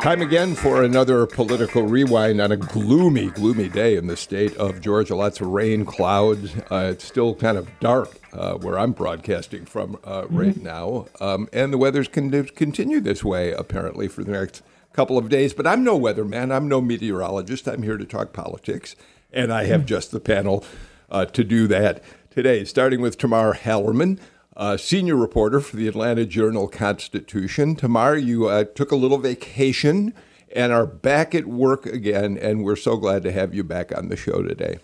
[0.00, 4.80] Time again for another political rewind on a gloomy, gloomy day in the state of
[4.80, 5.14] Georgia.
[5.14, 6.56] Lots of rain, clouds.
[6.70, 10.64] Uh, it's still kind of dark uh, where I'm broadcasting from uh, right mm-hmm.
[10.64, 11.06] now.
[11.20, 14.62] Um, and the weather's going to continue this way, apparently, for the next
[14.94, 15.52] couple of days.
[15.52, 16.50] But I'm no weatherman.
[16.50, 17.68] I'm no meteorologist.
[17.68, 18.96] I'm here to talk politics.
[19.34, 19.86] And I have mm.
[19.86, 20.64] just the panel
[21.10, 24.18] uh, to do that today, starting with Tamar Hallerman
[24.60, 27.74] uh, senior reporter for the Atlanta Journal Constitution.
[27.74, 30.12] Tamar, you uh, took a little vacation
[30.54, 34.08] and are back at work again, and we're so glad to have you back on
[34.10, 34.78] the show today.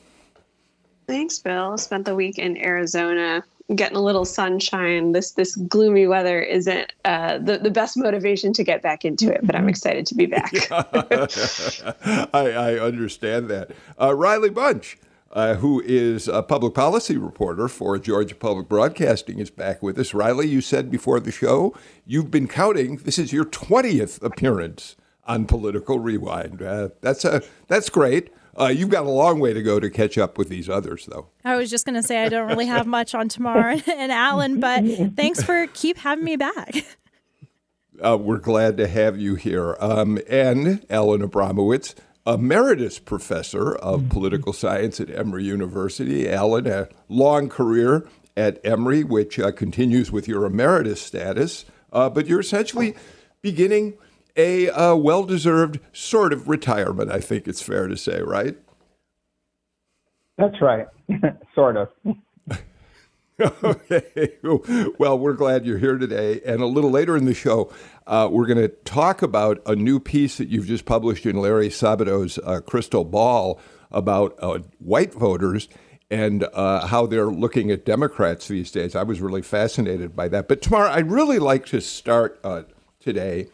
[1.07, 1.77] Thanks, Bill.
[1.77, 5.13] Spent the week in Arizona getting a little sunshine.
[5.13, 9.41] This this gloomy weather isn't uh, the the best motivation to get back into it,
[9.43, 10.55] but I'm excited to be back.
[10.73, 13.73] I, I, understand that.
[14.01, 14.97] Uh, Riley Bunch,
[15.37, 20.15] uh, who is a public policy reporter for Georgia Public Broadcasting, is back with us.
[20.15, 21.75] Riley, you said before the show
[22.07, 22.97] you've been counting.
[22.97, 26.63] This is your 20th appearance on Political Rewind.
[26.63, 28.31] Uh, that's a that's great.
[28.59, 31.29] Uh, you've got a long way to go to catch up with these others, though.
[31.45, 34.59] I was just going to say I don't really have much on Tamar and Alan,
[34.59, 34.83] but
[35.15, 36.77] thanks for keep having me back.
[38.03, 39.77] Uh, we're glad to have you here.
[39.81, 41.95] Um, and Alan Abramowitz,
[42.27, 44.09] emeritus professor of mm-hmm.
[44.11, 46.29] political science at Emory University.
[46.29, 52.27] Alan, a long career at Emory, which uh, continues with your emeritus status, uh, but
[52.27, 52.95] you're essentially
[53.43, 53.95] beginning
[54.37, 58.57] a uh, well deserved sort of retirement, I think it's fair to say, right?
[60.37, 60.87] That's right,
[61.55, 61.89] sort of.
[63.63, 64.33] okay.
[64.99, 66.41] Well, we're glad you're here today.
[66.47, 67.71] And a little later in the show,
[68.07, 71.69] uh, we're going to talk about a new piece that you've just published in Larry
[71.69, 75.69] Sabato's uh, Crystal Ball about uh, white voters
[76.11, 78.95] and uh, how they're looking at Democrats these days.
[78.95, 80.49] I was really fascinated by that.
[80.49, 82.63] But tomorrow, I'd really like to start uh,
[83.01, 83.49] today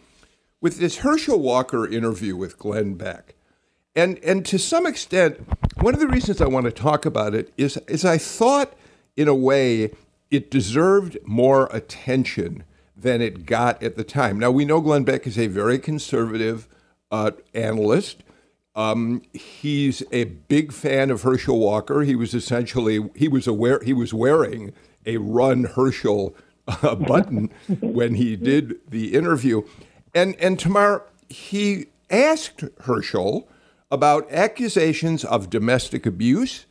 [0.60, 3.34] with this Herschel Walker interview with Glenn Beck.
[3.96, 5.38] And, and to some extent,
[5.80, 8.74] one of the reasons I want to talk about it is, is I thought–
[9.16, 9.90] in a way,
[10.30, 12.64] it deserved more attention
[13.02, 14.38] than it got at the time.
[14.38, 16.68] Now, we know Glenn Beck is a very conservative
[17.10, 18.22] uh, analyst.
[18.74, 22.02] Um, he's a big fan of Herschel Walker.
[22.02, 24.72] He was essentially he was aware he was wearing
[25.04, 26.34] a Run Herschel
[26.66, 29.62] uh, button when he did the interview,
[30.14, 33.46] and and Tamar he asked Herschel
[33.90, 36.64] about accusations of domestic abuse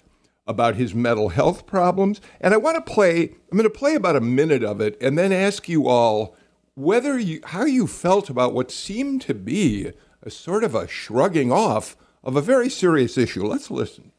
[0.47, 2.19] about his mental health problems.
[2.39, 5.17] And I want to play, I'm going to play about a minute of it and
[5.17, 6.35] then ask you all
[6.75, 9.91] whether you, how you felt about what seemed to be
[10.23, 13.45] a sort of a shrugging off of a very serious issue.
[13.45, 14.11] Let's listen.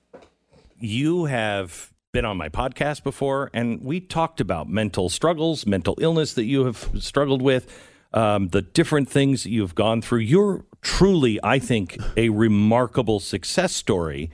[0.79, 6.35] You have been on my podcast before, and we talked about mental struggles, mental illness
[6.35, 7.67] that you have struggled with,
[8.13, 10.19] um, the different things that you've gone through.
[10.19, 14.31] You're truly, I think, a remarkable success story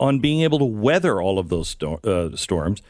[0.00, 2.82] on being able to weather all of those uh, storms.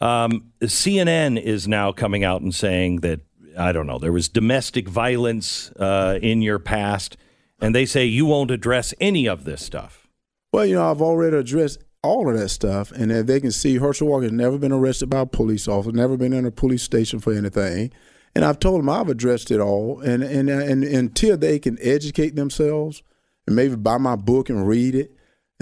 [0.00, 3.20] Um, CNN is now coming out and saying that
[3.58, 7.16] I don't know there was domestic violence uh, in your past,
[7.60, 10.08] and they say you won't address any of this stuff.
[10.52, 13.76] Well, you know, I've already addressed all of that stuff, and if they can see
[13.76, 16.82] Herschel Walker has never been arrested by a police officer, never been in a police
[16.82, 17.92] station for anything,
[18.34, 21.76] and I've told them I've addressed it all, and and and, and until they can
[21.80, 23.02] educate themselves
[23.46, 25.12] and maybe buy my book and read it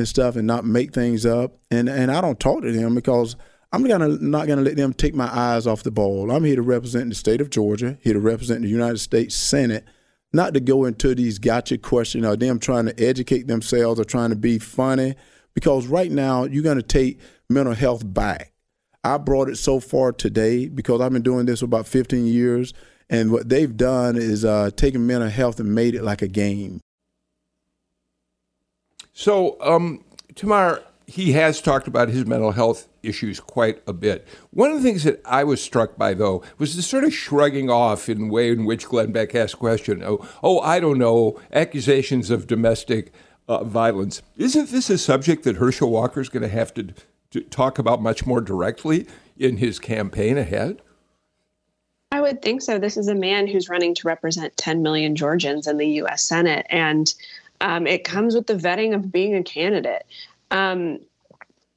[0.00, 1.59] and stuff and not make things up.
[1.71, 3.37] And and I don't talk to them because
[3.72, 6.33] I'm gonna not gonna let them take my eyes off the ball.
[6.33, 9.84] I'm here to represent the state of Georgia, here to represent the United States Senate,
[10.33, 14.31] not to go into these gotcha questions or them trying to educate themselves or trying
[14.31, 15.15] to be funny.
[15.55, 18.52] Because right now you're gonna take mental health back.
[19.05, 22.75] I brought it so far today because I've been doing this for about 15 years,
[23.08, 26.81] and what they've done is uh, taken mental health and made it like a game.
[29.20, 30.02] So, um,
[30.34, 34.26] Tamar, he has talked about his mental health issues quite a bit.
[34.49, 37.69] One of the things that I was struck by, though, was the sort of shrugging
[37.69, 40.02] off in the way in which Glenn Beck asked question.
[40.02, 43.12] Oh, oh I don't know, accusations of domestic
[43.46, 44.22] uh, violence.
[44.38, 46.94] Isn't this a subject that Herschel Walker is going to have to,
[47.32, 49.06] to talk about much more directly
[49.37, 50.81] in his campaign ahead?
[52.11, 52.78] I would think so.
[52.78, 56.23] This is a man who's running to represent 10 million Georgians in the U.S.
[56.23, 56.64] Senate.
[56.70, 57.12] And
[57.61, 60.05] um, it comes with the vetting of being a candidate.
[60.51, 61.01] Um,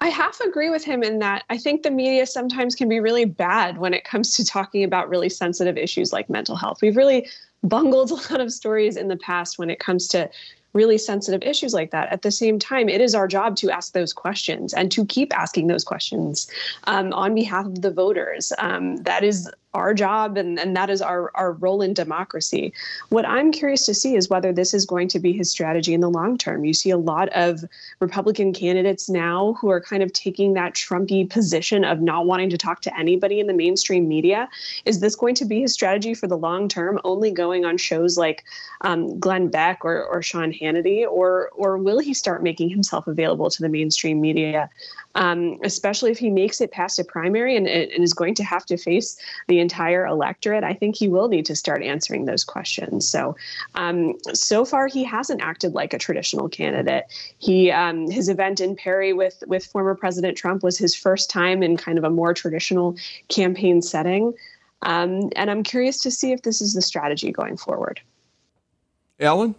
[0.01, 3.25] I half agree with him in that I think the media sometimes can be really
[3.25, 6.81] bad when it comes to talking about really sensitive issues like mental health.
[6.81, 7.27] We've really
[7.63, 10.29] bungled a lot of stories in the past when it comes to
[10.73, 12.11] really sensitive issues like that.
[12.11, 15.35] At the same time, it is our job to ask those questions and to keep
[15.37, 16.49] asking those questions
[16.85, 18.51] um, on behalf of the voters.
[18.57, 22.73] Um, that is our job and, and that is our, our role in democracy.
[23.09, 26.01] What I'm curious to see is whether this is going to be his strategy in
[26.01, 26.63] the long term.
[26.63, 27.63] You see a lot of
[27.99, 32.57] Republican candidates now who are kind of taking that Trumpy position of not wanting to
[32.57, 34.47] talk to anybody in the mainstream media.
[34.85, 38.17] Is this going to be his strategy for the long term, only going on shows
[38.17, 38.43] like
[38.81, 43.49] um, Glenn Beck or, or Sean Hannity, or or will he start making himself available
[43.49, 44.69] to the mainstream media?
[45.15, 48.65] um, especially if he makes it past a primary and, and, is going to have
[48.65, 49.17] to face
[49.47, 53.07] the entire electorate, I think he will need to start answering those questions.
[53.07, 53.35] So,
[53.75, 57.05] um, so far he hasn't acted like a traditional candidate.
[57.37, 61.61] He um, his event in Perry with with former President Trump was his first time
[61.61, 62.95] in kind of a more traditional
[63.29, 64.33] campaign setting,
[64.81, 68.01] um, and I'm curious to see if this is the strategy going forward.
[69.19, 69.55] Alan.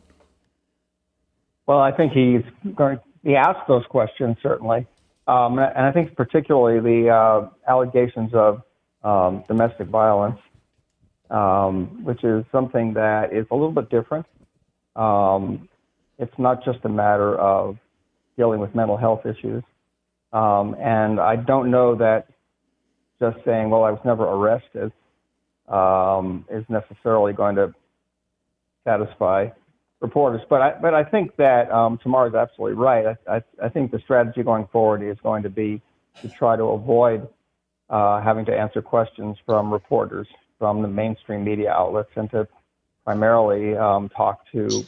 [1.67, 2.43] Well, I think he's
[2.75, 2.99] going.
[3.23, 4.87] He asked those questions certainly.
[5.27, 8.63] Um, and I think particularly the uh, allegations of
[9.03, 10.39] um, domestic violence,
[11.31, 14.27] um, which is something that is a little bit different.
[14.97, 15.69] Um,
[16.19, 17.79] it's not just a matter of
[18.37, 19.63] dealing with mental health issues.
[20.33, 22.27] Um, and I don't know that
[23.21, 24.93] just saying, well, I was never arrested
[25.69, 27.73] um, is necessarily going to
[28.85, 29.49] satisfy
[30.05, 30.43] reporters.
[30.49, 33.07] But I, but I think that um, Tamar is absolutely right.
[33.07, 35.81] I, I, I, think the strategy going forward is going to be
[36.21, 37.27] to try to avoid
[37.89, 40.29] uh, having to answer questions from reporters
[40.59, 42.47] from the mainstream media outlets and to
[43.05, 44.85] primarily um, talk to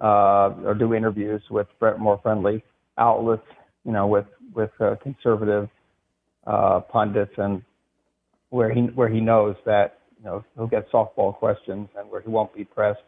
[0.00, 1.68] uh, or do interviews with
[1.98, 2.64] more friendly
[2.96, 3.46] outlets,
[3.84, 5.68] you know, with with uh, conservative
[6.46, 7.62] uh, pundits and
[8.50, 12.28] where he where he knows that you know he'll get softball questions and where he
[12.28, 13.02] won't be pressed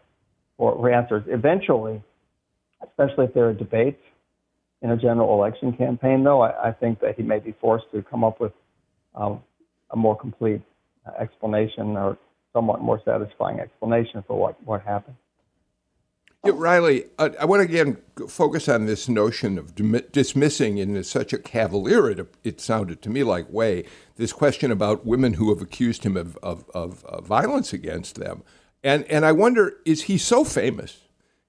[0.69, 1.25] or answers.
[1.27, 2.03] Eventually,
[2.83, 4.03] especially if there are debates
[4.83, 8.03] in a general election campaign, though, I, I think that he may be forced to
[8.03, 8.53] come up with
[9.15, 9.43] um,
[9.91, 10.63] a more complete
[11.19, 12.19] explanation or
[12.53, 15.17] somewhat more satisfying explanation for what, what happened.
[16.45, 17.99] Yeah, Riley, I, I want to again
[18.29, 19.75] focus on this notion of
[20.11, 23.85] dismissing in such a cavalier, it, it, sounded to me like, way,
[24.17, 28.43] this question about women who have accused him of, of, of, of violence against them.
[28.83, 31.01] And and I wonder, is he so famous?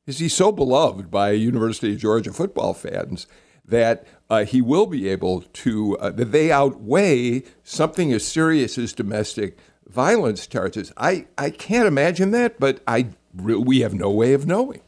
[0.05, 3.27] Is he so beloved by University of Georgia football fans
[3.63, 8.93] that uh, he will be able to uh, that they outweigh something as serious as
[8.93, 9.57] domestic
[9.87, 10.91] violence charges?
[10.97, 14.81] I I can't imagine that, but I we have no way of knowing.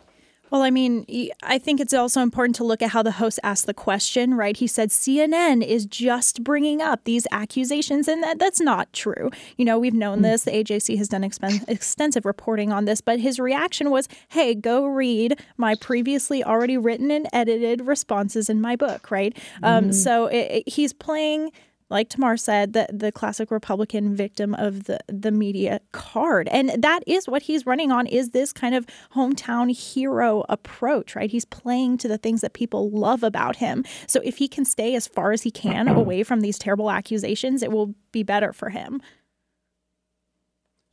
[0.54, 1.04] Well, I mean,
[1.42, 4.56] I think it's also important to look at how the host asked the question, right?
[4.56, 9.32] He said CNN is just bringing up these accusations, and that, that's not true.
[9.58, 10.26] You know, we've known hmm.
[10.26, 10.44] this.
[10.44, 14.86] The AJC has done expen- extensive reporting on this, but his reaction was, hey, go
[14.86, 19.36] read my previously already written and edited responses in my book, right?
[19.56, 19.66] Mm-hmm.
[19.66, 21.50] Um, so it, it, he's playing
[21.90, 26.48] like Tamar said, the, the classic Republican victim of the, the media card.
[26.50, 28.86] And that is what he's running on is this kind of
[29.16, 31.30] hometown hero approach, right?
[31.30, 33.84] He's playing to the things that people love about him.
[34.08, 37.64] So if he can stay as far as he can away from these terrible accusations,
[37.64, 39.02] it will be better for him.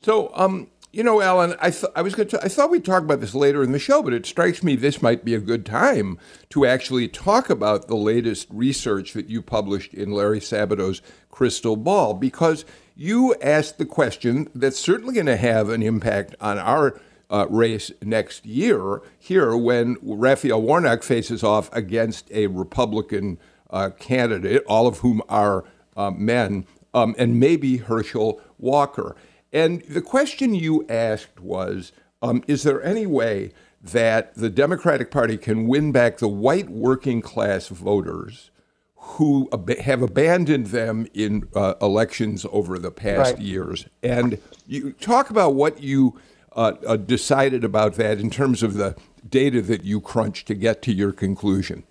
[0.02, 2.44] So, um, you know, Alan, I, th- I was going to.
[2.44, 5.00] I thought we'd talk about this later in the show, but it strikes me this
[5.00, 6.18] might be a good time
[6.50, 12.14] to actually talk about the latest research that you published in Larry Sabato's Crystal Ball,
[12.14, 12.64] because
[12.96, 17.92] you asked the question that's certainly going to have an impact on our uh, race
[18.02, 23.38] next year here when Raphael Warnock faces off against a Republican
[23.70, 25.64] uh, candidate, all of whom are
[25.96, 29.14] uh, men, um, and maybe Herschel Walker.
[29.52, 31.92] And the question you asked was
[32.22, 33.52] um, Is there any way
[33.82, 38.50] that the Democratic Party can win back the white working class voters
[38.94, 43.42] who ab- have abandoned them in uh, elections over the past right.
[43.42, 43.86] years?
[44.02, 46.18] And you talk about what you
[46.52, 48.96] uh, uh, decided about that in terms of the
[49.28, 51.84] data that you crunched to get to your conclusion.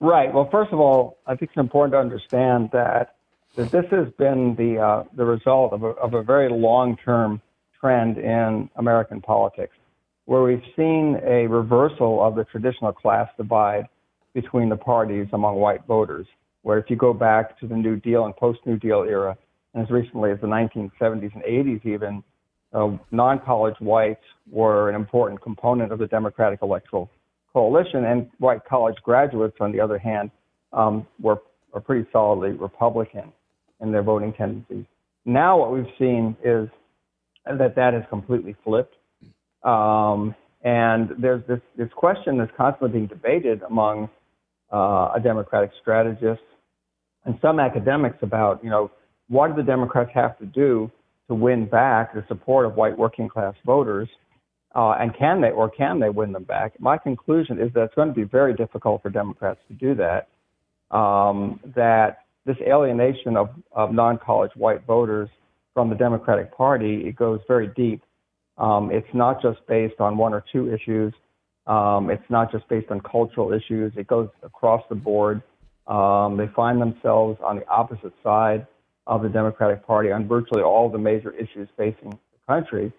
[0.00, 0.32] Right.
[0.32, 3.16] Well, first of all, I think it's important to understand that
[3.56, 7.40] that this has been the uh, the result of a, of a very long term
[7.80, 9.76] trend in American politics,
[10.24, 13.86] where we've seen a reversal of the traditional class divide
[14.32, 16.26] between the parties among white voters.
[16.62, 19.36] Where if you go back to the New Deal and post New Deal era,
[19.74, 22.24] and as recently as the 1970s and 80s, even
[22.72, 27.10] uh, non college whites were an important component of the Democratic electoral
[27.52, 30.30] coalition, and white college graduates, on the other hand,
[30.72, 31.40] um, were
[31.72, 33.32] are pretty solidly Republican
[33.80, 34.84] in their voting tendencies.
[35.24, 36.68] Now, what we've seen is
[37.46, 38.94] that that has completely flipped,
[39.62, 44.08] um, and there's this this question that's constantly being debated among
[44.72, 46.42] uh, a Democratic strategist
[47.24, 48.90] and some academics about, you know,
[49.28, 50.90] what do the Democrats have to do
[51.28, 54.08] to win back the support of white working class voters?
[54.74, 56.78] Uh, and can they or can they win them back?
[56.80, 60.28] My conclusion is that it's going to be very difficult for Democrats to do that.
[60.94, 65.28] Um, that this alienation of, of non-college white voters
[65.72, 68.02] from the Democratic Party it goes very deep.
[68.58, 71.12] Um, it's not just based on one or two issues.
[71.66, 73.92] Um, it's not just based on cultural issues.
[73.96, 75.42] It goes across the board.
[75.86, 78.66] Um, they find themselves on the opposite side
[79.06, 82.92] of the Democratic Party on virtually all the major issues facing the country.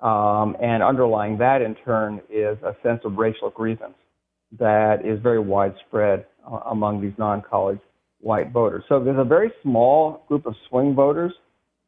[0.00, 3.96] Um, and underlying that, in turn, is a sense of racial grievance
[4.58, 7.80] that is very widespread uh, among these non college
[8.20, 8.84] white voters.
[8.88, 11.32] So there's a very small group of swing voters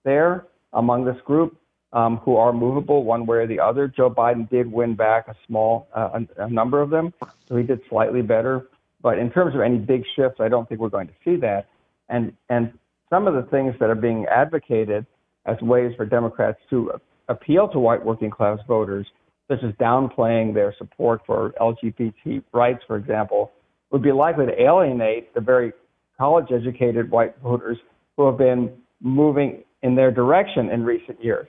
[0.04, 1.56] there among this group
[1.92, 3.88] um, who are movable one way or the other.
[3.88, 7.12] Joe Biden did win back a small uh, a, number of them,
[7.48, 8.68] so he did slightly better.
[9.02, 11.66] But in terms of any big shifts, I don't think we're going to see that.
[12.08, 12.72] And and
[13.08, 15.06] some of the things that are being advocated
[15.46, 16.92] as ways for Democrats to
[17.28, 19.06] appeal to white working class voters,
[19.48, 23.50] such as downplaying their support for LGBT rights, for example,
[23.90, 25.72] would be likely to alienate the very
[26.20, 27.78] college educated white voters
[28.16, 31.48] who have been moving in their direction in recent years.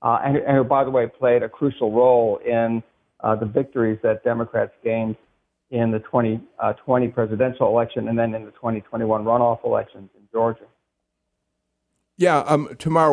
[0.00, 2.82] Uh, and, and, who, by the way, played a crucial role in
[3.20, 5.16] uh, the victories that Democrats gained
[5.70, 10.66] in the 2020 uh, presidential election and then in the 2021 runoff elections in Georgia.
[12.16, 12.68] Yeah, um,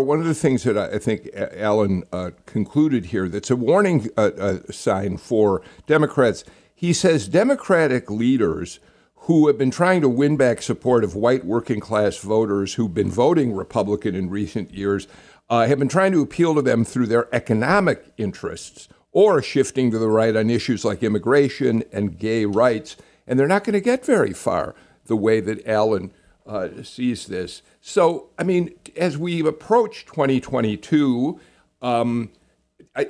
[0.05, 4.21] one of the things that I, think Alan uh, concluded here that's a warning uh,
[4.21, 6.43] uh, sign for Democrats.
[6.75, 8.79] He says Democratic leaders
[9.23, 13.11] who have been trying to win back support of white working class voters who've been
[13.11, 15.07] voting Republican in recent years
[15.49, 19.97] uh, have been trying to appeal to them through their economic interests or shifting to
[19.97, 22.95] the right on issues like immigration and gay rights.
[23.27, 26.11] And they're not going to get very far the way that Alan
[26.45, 27.61] uh, sees this.
[27.81, 31.39] So, I mean, as we approach 2022,
[31.81, 32.31] um,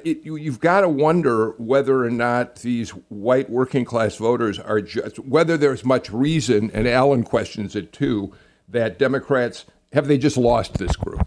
[0.03, 4.81] it, you, have got to wonder whether or not these white working class voters are
[4.81, 8.33] just, whether there's much reason, and Alan questions it too,
[8.67, 11.25] that Democrats have they just lost this group?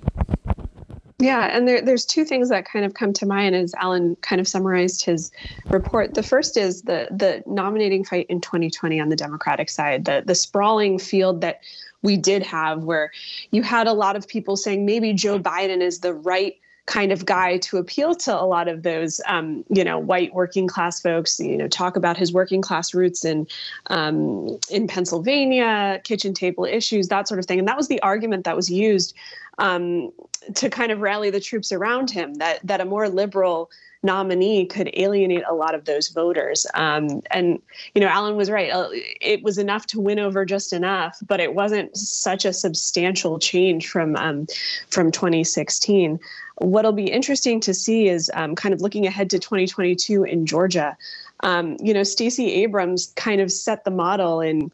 [1.19, 4.40] Yeah, and there, there's two things that kind of come to mind as Alan kind
[4.40, 5.31] of summarized his
[5.69, 6.14] report.
[6.14, 10.35] The first is the the nominating fight in 2020 on the Democratic side, the the
[10.35, 11.61] sprawling field that
[12.02, 13.12] we did have, where
[13.52, 17.24] you had a lot of people saying maybe Joe Biden is the right kind of
[17.24, 21.38] guy to appeal to a lot of those, um, you know, white working class folks.
[21.38, 23.46] You know, talk about his working class roots in
[23.86, 27.58] um, in Pennsylvania, kitchen table issues, that sort of thing.
[27.58, 29.14] And that was the argument that was used
[29.58, 30.12] um,
[30.54, 32.34] to kind of rally the troops around him.
[32.34, 33.70] That that a more liberal
[34.02, 36.66] nominee could alienate a lot of those voters.
[36.75, 37.61] Um, and,
[37.94, 38.71] you know, Alan was right.
[38.73, 38.88] Uh,
[39.21, 43.88] it was enough to win over just enough, but it wasn't such a substantial change
[43.88, 44.47] from um,
[44.88, 46.18] from 2016.
[46.59, 50.97] What'll be interesting to see is um, kind of looking ahead to 2022 in Georgia.
[51.40, 54.71] Um, you know, Stacey Abrams kind of set the model in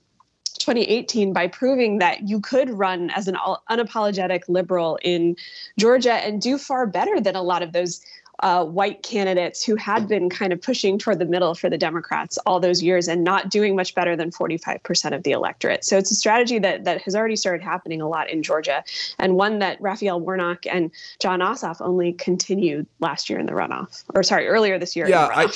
[0.59, 3.37] 2018 by proving that you could run as an
[3.71, 5.37] unapologetic liberal in
[5.79, 8.01] Georgia and do far better than a lot of those
[8.41, 12.39] uh, white candidates who had been kind of pushing toward the middle for the Democrats
[12.47, 15.85] all those years and not doing much better than 45% of the electorate.
[15.85, 18.85] So it's a strategy that that has already started happening a lot in Georgia,
[19.19, 20.91] and one that Raphael Warnock and
[21.21, 25.09] Jon Ossoff only continued last year in the runoff, or sorry, earlier this year.
[25.09, 25.53] Yeah, I.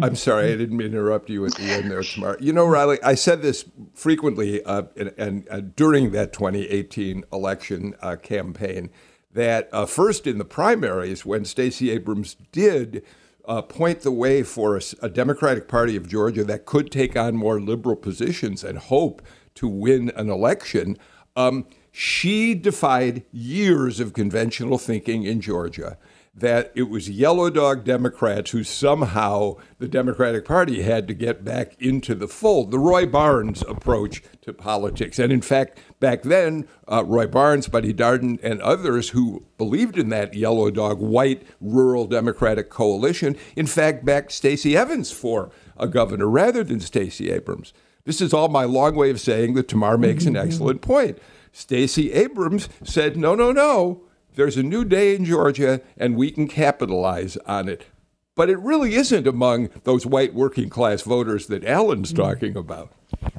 [0.00, 2.36] I'm sorry, I didn't interrupt you at the end there, Tamara.
[2.40, 7.96] You know, Riley, I said this frequently, uh, and, and uh, during that 2018 election
[8.00, 8.90] uh, campaign
[9.32, 13.04] that uh, first in the primaries, when Stacey Abrams did
[13.44, 17.36] uh, point the way for a, a, Democratic Party of Georgia that could take on
[17.36, 19.22] more liberal positions and hope
[19.54, 20.96] to win an election,
[21.36, 25.98] um, she defied years of conventional thinking in Georgia
[26.40, 31.80] that it was yellow dog Democrats who somehow the Democratic Party had to get back
[31.80, 32.70] into the fold.
[32.70, 35.18] The Roy Barnes approach to politics.
[35.18, 40.08] And in fact, back then, uh, Roy Barnes, Buddy Darden, and others who believed in
[40.08, 46.28] that yellow dog, white, rural Democratic coalition, in fact, backed Stacey Evans for a governor
[46.28, 47.72] rather than Stacey Abrams.
[48.04, 51.18] This is all my long way of saying that Tamar makes an excellent point.
[51.52, 54.04] Stacey Abrams said, no, no, no
[54.40, 57.84] there's a new day in Georgia, and we can capitalize on it.
[58.34, 62.22] but it really isn't among those white working class voters that Alan's mm-hmm.
[62.22, 62.90] talking about.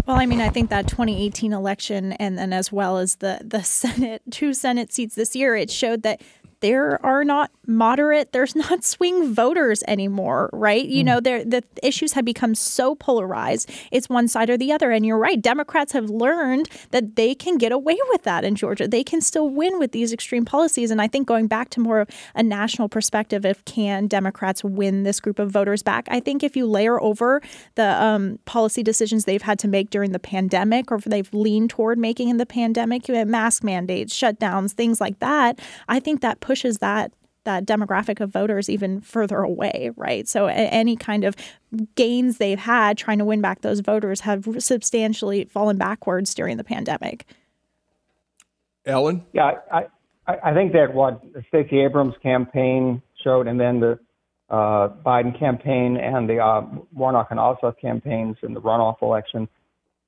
[0.05, 3.63] Well, I mean, I think that 2018 election and then as well as the the
[3.81, 6.21] Senate two Senate seats this year, it showed that
[6.61, 10.85] there are not moderate, there's not swing voters anymore, right?
[10.85, 11.05] You mm.
[11.05, 13.69] know, the issues have become so polarized.
[13.91, 14.91] It's one side or the other.
[14.91, 15.41] And you're right.
[15.41, 18.87] Democrats have learned that they can get away with that in Georgia.
[18.87, 20.91] They can still win with these extreme policies.
[20.91, 25.03] And I think going back to more of a national perspective of can Democrats win
[25.03, 27.41] this group of voters back, I think if you layer over
[27.75, 31.97] the um, policy decisions they've had to make during the pandemic or they've leaned toward
[31.97, 36.39] making in the pandemic, you have mask mandates, shutdowns, things like that, I think that
[36.51, 37.13] pushes that
[37.45, 40.27] that demographic of voters even further away, right?
[40.27, 41.33] So any kind of
[41.95, 46.65] gains they've had trying to win back those voters have substantially fallen backwards during the
[46.65, 47.25] pandemic.
[48.85, 49.23] Ellen?
[49.31, 49.85] Yeah, I,
[50.27, 53.97] I think that what Stacey Abrams' campaign showed, and then the
[54.49, 59.47] uh, Biden campaign and the uh, Warnock and Ossoff campaigns in the runoff election,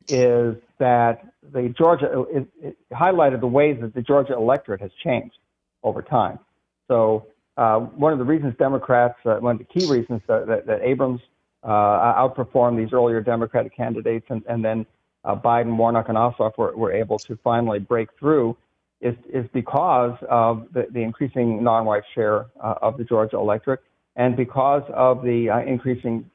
[0.09, 5.37] is that the Georgia it, it highlighted the ways that the Georgia electorate has changed
[5.83, 6.39] over time.
[6.87, 10.65] So uh, one of the reasons Democrats, uh, one of the key reasons that, that,
[10.65, 11.21] that Abrams
[11.63, 14.85] uh, outperformed these earlier Democratic candidates, and, and then
[15.23, 18.57] uh, Biden, Warnock, and Ossoff were, were able to finally break through,
[19.01, 23.81] is, is because of the, the increasing non-white share uh, of the Georgia electorate,
[24.15, 26.29] and because of the uh, increasing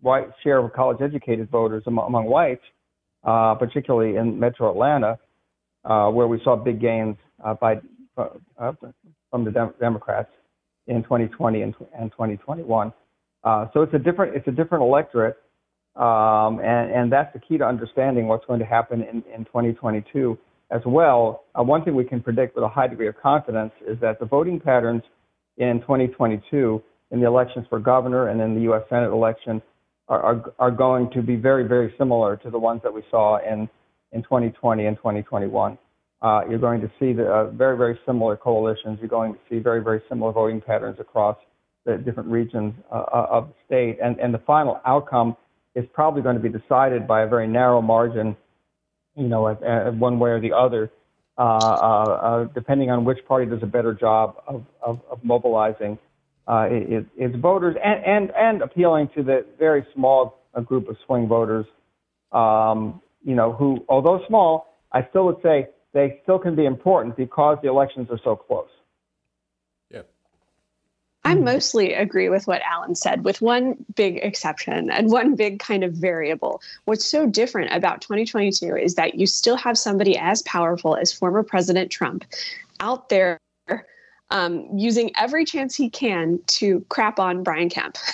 [0.00, 2.64] white share of college-educated voters among, among whites,
[3.24, 5.18] particularly in Metro Atlanta,
[5.82, 7.16] where we saw big gains
[7.60, 7.80] by
[8.18, 8.72] uh,
[9.30, 10.30] from the Dem- Democrats
[10.86, 12.92] in 2020 and, and 2021.
[13.44, 15.36] Uh, so it's a different it's a different electorate,
[15.96, 20.36] um, and, and that's the key to understanding what's going to happen in, in 2022
[20.70, 21.44] as well.
[21.58, 24.26] Uh, one thing we can predict with a high degree of confidence is that the
[24.26, 25.02] voting patterns
[25.56, 28.82] in 2022 in the elections for governor and in the U.S.
[28.90, 29.62] Senate election
[30.08, 33.38] are, are, are going to be very, very similar to the ones that we saw
[33.38, 33.68] in,
[34.12, 35.78] in 2020 and 2021
[36.20, 38.98] uh, you're going to see the, uh, very, very similar coalitions.
[39.00, 41.36] You're going to see very, very similar voting patterns across
[41.86, 43.98] the different regions uh, uh, of the state.
[44.02, 45.36] And, and the final outcome
[45.74, 48.36] is probably going to be decided by a very narrow margin,
[49.14, 50.90] you know, at, at one way or the other,
[51.38, 55.98] uh, uh, depending on which party does a better job of, of, of mobilizing
[56.50, 61.66] its, its voters and, and, and appealing to the very small group of swing voters,
[62.32, 67.16] um, you know, who, although small, I still would say they still can be important
[67.16, 68.68] because the elections are so close.
[69.90, 70.02] Yeah.
[71.24, 75.84] I mostly agree with what Alan said, with one big exception and one big kind
[75.84, 76.60] of variable.
[76.84, 81.42] What's so different about 2022 is that you still have somebody as powerful as former
[81.42, 82.24] President Trump
[82.80, 83.40] out there
[84.30, 87.96] um, using every chance he can to crap on Brian Kemp.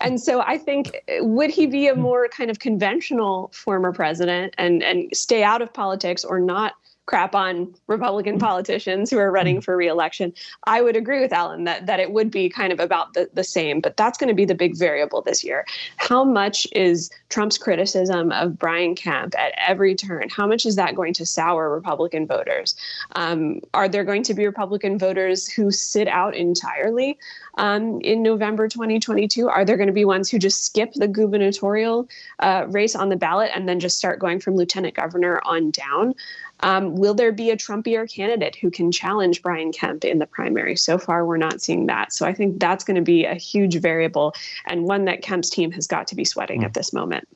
[0.00, 4.82] And so I think would he be a more kind of conventional former president and
[4.82, 6.72] and stay out of politics or not
[7.10, 9.64] crap on Republican politicians who are running mm.
[9.64, 10.32] for reelection.
[10.64, 13.42] I would agree with Alan that that it would be kind of about the, the
[13.42, 15.66] same, but that's going to be the big variable this year.
[15.96, 20.28] How much is Trump's criticism of Brian Kemp at every turn?
[20.30, 22.76] How much is that going to sour Republican voters?
[23.16, 27.18] Um, are there going to be Republican voters who sit out entirely
[27.58, 29.48] um, in November 2022?
[29.48, 33.16] Are there going to be ones who just skip the gubernatorial uh, race on the
[33.16, 36.14] ballot and then just start going from lieutenant governor on down?
[36.62, 40.76] Um, will there be a Trumpier candidate who can challenge Brian Kemp in the primary?
[40.76, 42.12] So far, we're not seeing that.
[42.12, 44.34] So I think that's going to be a huge variable
[44.66, 46.64] and one that Kemp's team has got to be sweating mm.
[46.64, 47.26] at this moment.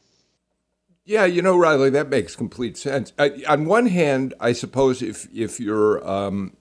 [1.06, 3.12] Yeah, you know, Riley, that makes complete sense.
[3.18, 6.56] Uh, on one hand, I suppose if if you're um,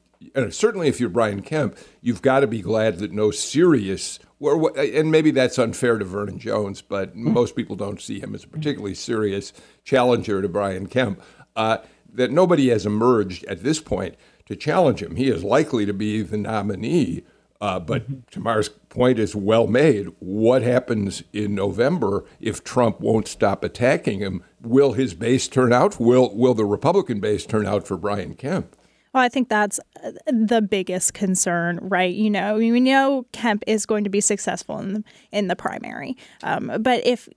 [0.49, 5.09] certainly if you're Brian Kemp, you've got to be glad that no serious or and
[5.11, 7.19] maybe that's unfair to Vernon Jones, but mm.
[7.19, 9.53] most people don't see him as a particularly serious
[9.85, 11.21] challenger to Brian Kemp.
[11.55, 11.77] Uh,
[12.13, 15.15] that nobody has emerged at this point to challenge him.
[15.15, 17.23] He is likely to be the nominee.
[17.61, 18.19] Uh, but mm-hmm.
[18.29, 20.07] Tamar's point is well made.
[20.19, 24.43] What happens in November if Trump won't stop attacking him?
[24.61, 25.97] Will his base turn out?
[25.97, 28.75] Will will the Republican base turn out for Brian Kemp?
[29.13, 32.13] Well, I think that's uh, the biggest concern, right?
[32.13, 36.17] You know, we know Kemp is going to be successful in the, in the primary,
[36.41, 37.29] um, but if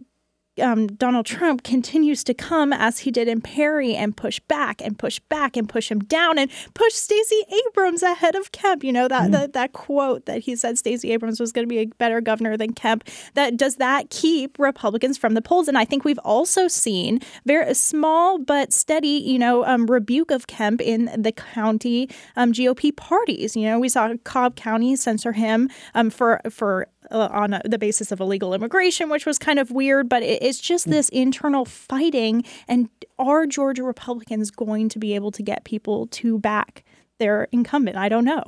[0.60, 4.98] um, Donald Trump continues to come as he did in Perry and push back and
[4.98, 8.84] push back and push him down and push Stacey Abrams ahead of Kemp.
[8.84, 9.32] You know that mm.
[9.32, 12.56] that, that quote that he said Stacey Abrams was going to be a better governor
[12.56, 13.04] than Kemp.
[13.34, 15.68] That does that keep Republicans from the polls?
[15.68, 20.46] And I think we've also seen very small but steady, you know, um, rebuke of
[20.46, 23.56] Kemp in the county um, GOP parties.
[23.56, 27.78] You know, we saw Cobb County censor him um, for for uh, on a, the
[27.78, 30.08] basis of illegal immigration, which was kind of weird.
[30.08, 32.44] But it, it's just this internal fighting.
[32.68, 32.88] And
[33.18, 36.84] are Georgia Republicans going to be able to get people to back
[37.18, 37.96] their incumbent?
[37.96, 38.44] I don't know.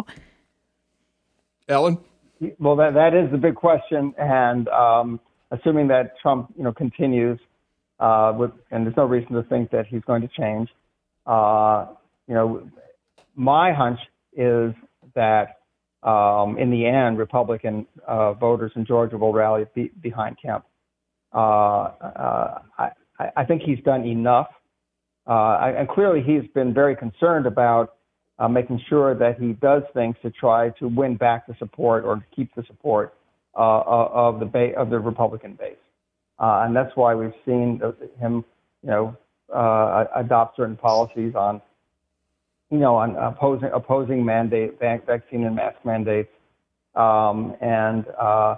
[1.68, 1.98] Alan?
[2.58, 4.14] Well, that, that is the big question.
[4.16, 7.38] And um, assuming that Trump, you know, continues,
[8.00, 10.68] uh, with, and there's no reason to think that he's going to change,
[11.26, 11.86] uh,
[12.26, 12.68] you know,
[13.34, 13.98] my hunch
[14.36, 14.72] is
[15.14, 15.57] that
[16.02, 20.64] um, in the end, Republican uh, voters in Georgia will rally be, behind Kemp.
[21.34, 22.90] Uh, uh, I,
[23.36, 24.48] I, think he's done enough,
[25.26, 27.96] uh, and clearly he's been very concerned about
[28.38, 32.24] uh, making sure that he does things to try to win back the support or
[32.34, 33.14] keep the support
[33.56, 35.76] uh, of the ba- of the Republican base,
[36.38, 37.82] and that's why we've seen
[38.18, 38.44] him,
[38.82, 39.16] you know,
[40.14, 41.60] adopt certain policies on
[42.70, 46.30] you know, on opposing opposing mandate vaccine and mask mandates,
[46.94, 48.56] um, and uh,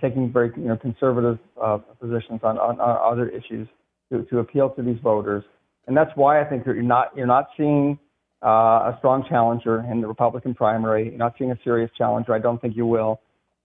[0.00, 3.66] taking very you know conservative uh, positions on, on, on, other issues
[4.12, 5.44] to, to appeal to these voters.
[5.86, 7.98] And that's why I think you're not you're not seeing
[8.44, 11.06] uh, a strong challenger in the Republican primary.
[11.06, 12.34] You're not seeing a serious challenger.
[12.34, 13.20] I don't think you will.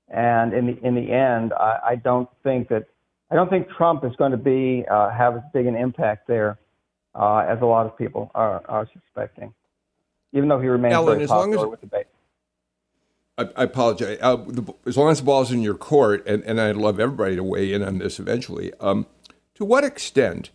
[0.10, 2.86] And in the in the end, I, I don't think that
[3.30, 6.58] I don't think Trump is going to be uh, have as big an impact there
[7.14, 9.54] uh, as a lot of people are, are suspecting
[10.34, 12.06] even though he remains Ellen, very popular as, with the base.
[13.38, 14.17] I, I apologize.
[14.22, 17.36] Uh, the, as long as the ball's in your court, and, and I'd love everybody
[17.36, 18.74] to weigh in on this eventually.
[18.80, 19.06] Um,
[19.56, 20.50] to what extent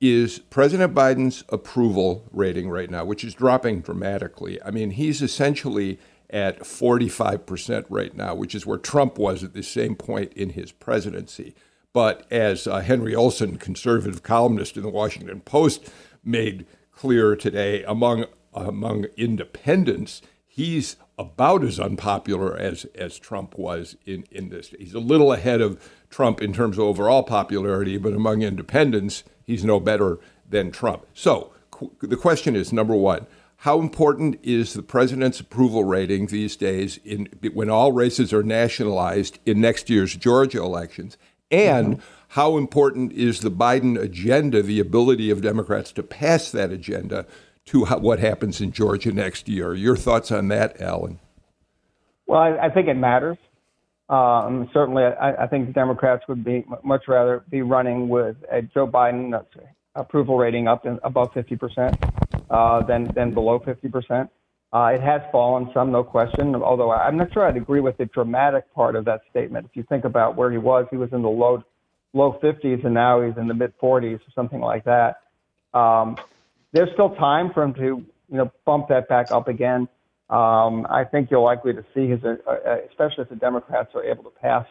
[0.00, 4.62] is President Biden's approval rating right now, which is dropping dramatically?
[4.62, 9.62] I mean, he's essentially at 45% right now, which is where Trump was at the
[9.62, 11.54] same point in his presidency.
[11.92, 15.90] But as uh, Henry Olsen, conservative columnist in the Washington Post,
[16.24, 24.24] made clear today, among among independents, he's about as unpopular as, as Trump was in,
[24.30, 24.74] in this.
[24.78, 29.64] He's a little ahead of Trump in terms of overall popularity, but among independents, he's
[29.64, 31.06] no better than Trump.
[31.14, 36.56] So qu- the question is number one, how important is the president's approval rating these
[36.56, 41.16] days in when all races are nationalized in next year's Georgia elections?
[41.50, 42.02] And mm-hmm.
[42.28, 47.24] how important is the Biden agenda, the ability of Democrats to pass that agenda
[47.66, 49.74] to what happens in Georgia next year.
[49.74, 51.18] Your thoughts on that, Alan?
[52.26, 53.38] Well, I, I think it matters.
[54.08, 58.60] Um, certainly, I, I, think the Democrats would be much rather be running with a
[58.60, 59.32] Joe Biden
[59.94, 61.96] approval rating up in, above 50 percent
[62.50, 64.30] uh, than than below 50 percent.
[64.72, 66.54] Uh, it has fallen some, no question.
[66.54, 69.66] Although I'm not sure I'd agree with the dramatic part of that statement.
[69.66, 71.62] If you think about where he was, he was in the low
[72.12, 75.20] low 50s, and now he's in the mid 40s or something like that.
[75.72, 76.16] Um,
[76.72, 79.88] there's still time for him to, you know, bump that back up again.
[80.30, 84.02] Um, I think you're likely to see his, uh, uh, especially if the Democrats are
[84.02, 84.66] able to pass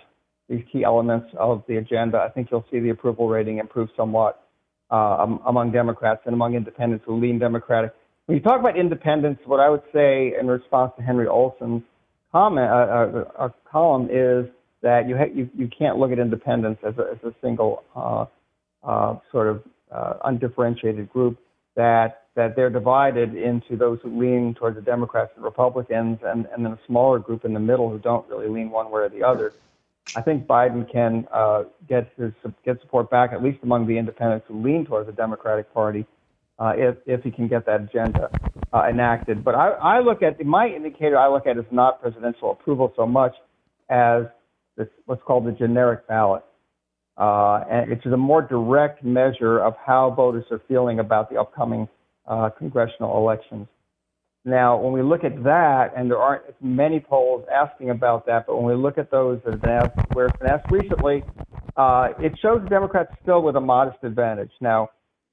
[0.50, 2.18] these key elements of the agenda.
[2.18, 4.48] I think you'll see the approval rating improve somewhat
[4.90, 7.94] uh, among Democrats and among independents who lean Democratic.
[8.26, 11.84] When you talk about independents, what I would say in response to Henry Olsen's
[12.32, 14.46] comment, uh, uh, column is
[14.82, 18.26] that you, ha- you you can't look at independents as a, as a single uh,
[18.84, 21.38] uh, sort of uh, undifferentiated group
[21.76, 26.64] that that they're divided into those who lean towards the Democrats and Republicans, and, and
[26.66, 29.22] then a smaller group in the middle who don't really lean one way or the
[29.22, 29.52] other.
[30.16, 32.32] I think Biden can uh, get his
[32.66, 36.06] get support back, at least among the independents who lean towards the Democratic Party,
[36.58, 38.30] uh, if if he can get that agenda
[38.74, 39.44] uh, enacted.
[39.44, 41.18] But I, I look at my indicator.
[41.18, 43.36] I look at is not presidential approval so much
[43.90, 44.24] as
[44.78, 46.44] this what's called the generic ballot
[47.18, 51.88] uh, and it's a more direct measure of how voters are feeling about the upcoming
[52.28, 53.68] uh, congressional elections.
[54.44, 58.56] Now, when we look at that, and there aren't many polls asking about that, but
[58.56, 61.24] when we look at those that have been asked, where it's been asked recently,
[61.78, 64.52] uh, it shows the Democrats still with a modest advantage.
[64.60, 64.90] Now,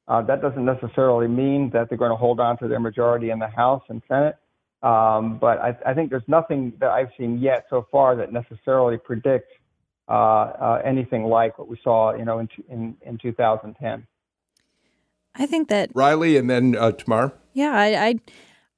[0.08, 3.38] uh, that doesn't necessarily mean that they're going to hold on to their majority in
[3.38, 4.36] the House and Senate,
[4.82, 8.98] um, but I, I think there's nothing that I've seen yet so far that necessarily
[8.98, 9.52] predicts
[10.84, 14.06] anything like what we saw, you know, in in, in 2010.
[15.34, 17.32] I think that Riley and then uh, Tamar.
[17.52, 18.14] Yeah, I, I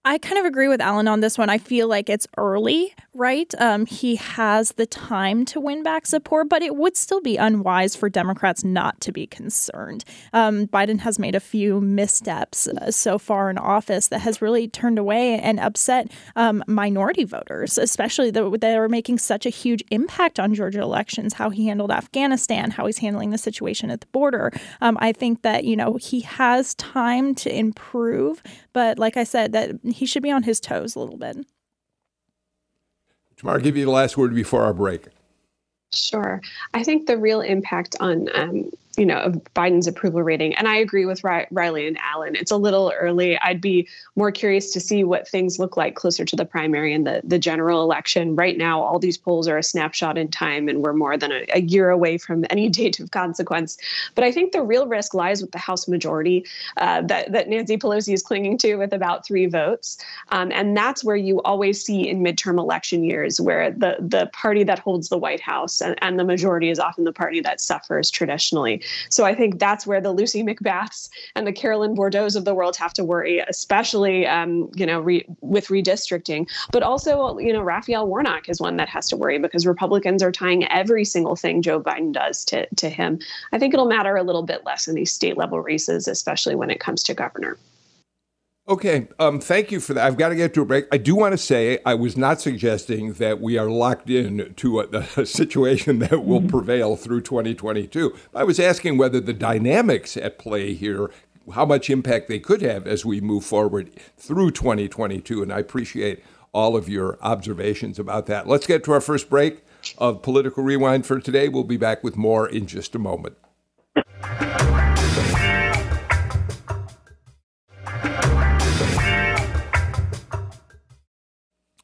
[0.03, 1.51] I kind of agree with Alan on this one.
[1.51, 3.53] I feel like it's early, right?
[3.59, 7.95] Um, he has the time to win back support, but it would still be unwise
[7.95, 10.07] for Democrats not to be concerned.
[10.33, 14.69] Um, Biden has made a few missteps uh, so far in office that has really
[14.69, 19.85] turned away and upset um, minority voters, especially the, that are making such a huge
[19.91, 21.35] impact on Georgia elections.
[21.35, 24.51] How he handled Afghanistan, how he's handling the situation at the border.
[24.81, 29.53] Um, I think that you know he has time to improve, but like I said,
[29.53, 31.47] that he should be on his toes a little bit.
[33.37, 35.07] Tamar, I'll give you the last word before our break.
[35.93, 36.41] Sure.
[36.75, 40.55] I think the real impact on um, you know, of Biden's approval rating.
[40.55, 42.35] And I agree with Riley and Alan.
[42.35, 43.39] It's a little early.
[43.39, 47.07] I'd be more curious to see what things look like closer to the primary and
[47.07, 48.35] the, the general election.
[48.35, 51.47] Right now, all these polls are a snapshot in time, and we're more than a,
[51.55, 53.79] a year away from any date of consequence.
[54.17, 56.45] But I think the real risk lies with the House majority
[56.79, 59.99] uh, that, that Nancy Pelosi is clinging to with about three votes.
[60.31, 64.65] Um, and that's where you always see in midterm election years, where the, the party
[64.65, 68.11] that holds the White House and, and the majority is often the party that suffers
[68.11, 68.80] traditionally.
[69.09, 72.77] So I think that's where the Lucy McBaths and the Carolyn Bourdeauxs of the world
[72.77, 76.49] have to worry, especially um, you know re- with redistricting.
[76.73, 80.33] But also, you know, Raphael Warnock is one that has to worry because Republicans are
[80.33, 83.19] tying every single thing Joe Biden does to to him.
[83.53, 86.71] I think it'll matter a little bit less in these state level races, especially when
[86.71, 87.57] it comes to governor.
[88.71, 90.07] Okay, um, thank you for that.
[90.07, 90.87] I've got to get to a break.
[90.93, 94.81] I do want to say I was not suggesting that we are locked in to
[94.81, 96.51] a, a situation that will mm-hmm.
[96.51, 98.17] prevail through 2022.
[98.33, 101.11] I was asking whether the dynamics at play here,
[101.53, 106.23] how much impact they could have as we move forward through 2022, and I appreciate
[106.53, 108.47] all of your observations about that.
[108.47, 109.65] Let's get to our first break
[109.99, 111.49] of Political Rewind for today.
[111.49, 113.37] We'll be back with more in just a moment.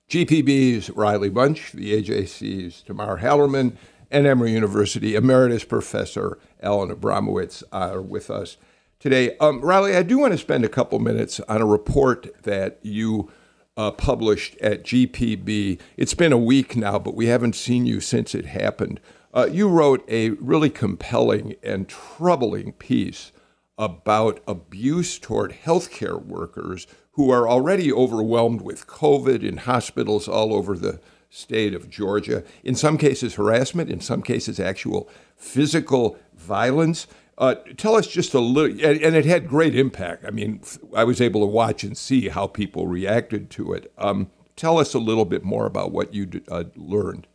[0.09, 3.77] GPB's Riley Bunch, the AJC's Tamar Hallerman,
[4.09, 8.57] and Emory University Emeritus Professor Alan Abramowitz are with us
[9.01, 9.37] today.
[9.38, 13.33] Um, Riley, I do want to spend a couple minutes on a report that you
[13.77, 15.81] uh, published at GPB.
[15.97, 19.01] It's been a week now, but we haven't seen you since it happened.
[19.35, 23.33] Uh, you wrote a really compelling and troubling piece
[23.77, 30.76] about abuse toward healthcare workers who are already overwhelmed with COVID in hospitals all over
[30.76, 31.00] the
[31.31, 32.44] state of Georgia.
[32.62, 37.07] In some cases, harassment, in some cases, actual physical violence.
[37.38, 40.24] Uh, tell us just a little, and, and, it had great impact.
[40.26, 40.61] I mean,
[40.94, 43.92] I was able to watch and see how people reacted to it.
[43.98, 47.26] Um, tell us a little bit more about what you uh, learned.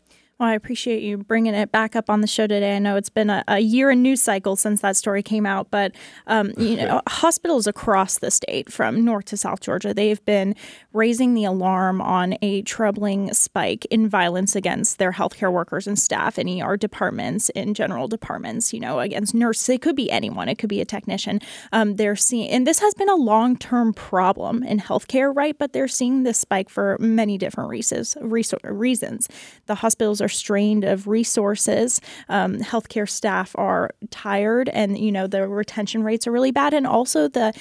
[0.42, 2.76] Well, I appreciate you bringing it back up on the show today.
[2.76, 5.70] I know it's been a, a year and news cycle since that story came out,
[5.70, 5.92] but
[6.26, 10.56] um, you know, hospitals across the state, from north to south Georgia, they've been
[10.94, 16.40] raising the alarm on a troubling spike in violence against their healthcare workers and staff
[16.40, 18.74] in ER departments, in general departments.
[18.74, 19.70] You know, against nurses.
[19.70, 20.50] It could be anyone.
[20.50, 21.40] It could be a technician.
[21.72, 25.56] Um, they're seeing, and this has been a long-term problem in healthcare, right?
[25.56, 28.18] But they're seeing this spike for many different reasons.
[28.20, 29.30] Reasons.
[29.68, 32.02] The hospitals are strained of resources.
[32.30, 36.88] Um, healthcare staff are tired, and you know the retention rates are really bad, and
[36.88, 37.54] also the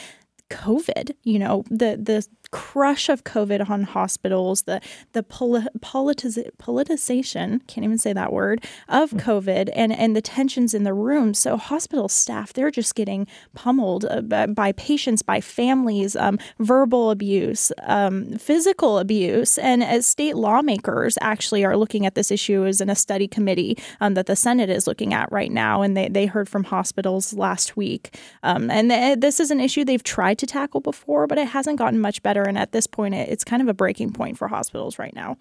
[0.51, 4.81] COVID, you know, the the crush of COVID on hospitals, the
[5.13, 9.21] the poli- politiz- politicization, can't even say that word, of mm.
[9.21, 11.35] COVID and, and the tensions in the room.
[11.35, 17.73] So hospital staff, they're just getting pummeled uh, by patients, by families, um, verbal abuse,
[17.83, 19.59] um, physical abuse.
[19.59, 23.79] And as state lawmakers actually are looking at this issue as in a study committee
[24.01, 25.83] um, that the Senate is looking at right now.
[25.83, 28.17] And they, they heard from hospitals last week.
[28.43, 31.79] Um, and th- this is an issue they've tried to tackle before, but it hasn't
[31.79, 32.49] gotten much better better.
[32.49, 35.37] And at this point, it's kind of a breaking point for hospitals right now.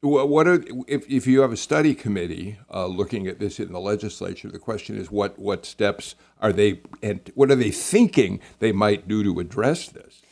[0.00, 3.80] what are if, if you have a study committee uh, looking at this in the
[3.80, 4.48] legislature?
[4.50, 9.08] The question is what what steps are they and what are they thinking they might
[9.08, 10.22] do to address this?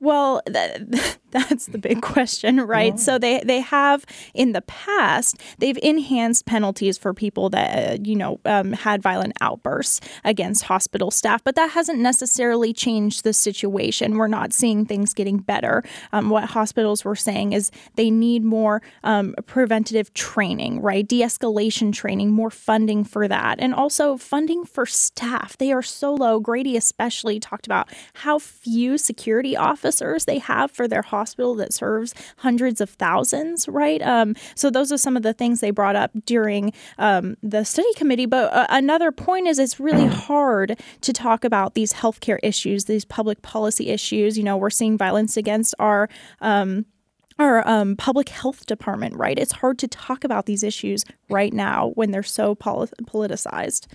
[0.00, 2.94] Well, that, that's the big question, right?
[2.94, 3.00] Yeah.
[3.00, 8.16] So they they have in the past they've enhanced penalties for people that uh, you
[8.16, 14.16] know um, had violent outbursts against hospital staff, but that hasn't necessarily changed the situation.
[14.16, 15.82] We're not seeing things getting better.
[16.12, 21.06] Um, what hospitals were saying is they need more um, preventative training, right?
[21.06, 25.56] De-escalation training, more funding for that, and also funding for staff.
[25.58, 26.40] They are so low.
[26.40, 32.14] Grady especially talked about how few security officers they have for their hospital that serves
[32.38, 34.02] hundreds of thousands, right?
[34.02, 37.92] Um, so those are some of the things they brought up during um, the study
[37.94, 38.26] committee.
[38.26, 43.04] But uh, another point is it's really hard to talk about these healthcare issues, these
[43.04, 44.36] public policy issues.
[44.36, 46.08] You know, we're seeing violence against our
[46.40, 46.86] um,
[47.38, 49.38] our um, public health department, right?
[49.38, 53.86] It's hard to talk about these issues right now when they're so poli- politicized.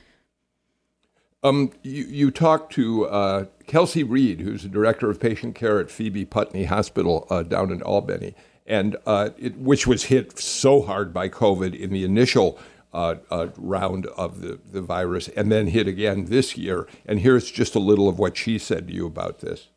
[1.44, 5.92] Um, you, you talked to uh, Kelsey Reed, who's the director of patient care at
[5.92, 8.34] Phoebe Putney Hospital uh, down in Albany,
[8.66, 12.58] and uh, it, which was hit so hard by COVID in the initial
[12.94, 16.88] uh, uh, round of the, the virus, and then hit again this year.
[17.06, 19.68] And here's just a little of what she said to you about this.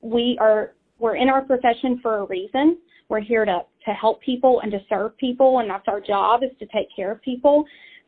[0.00, 2.78] We are we're in our profession for a reason.
[3.08, 6.50] We're here to to help people and to serve people, and that's our job is
[6.58, 7.66] to take care of people.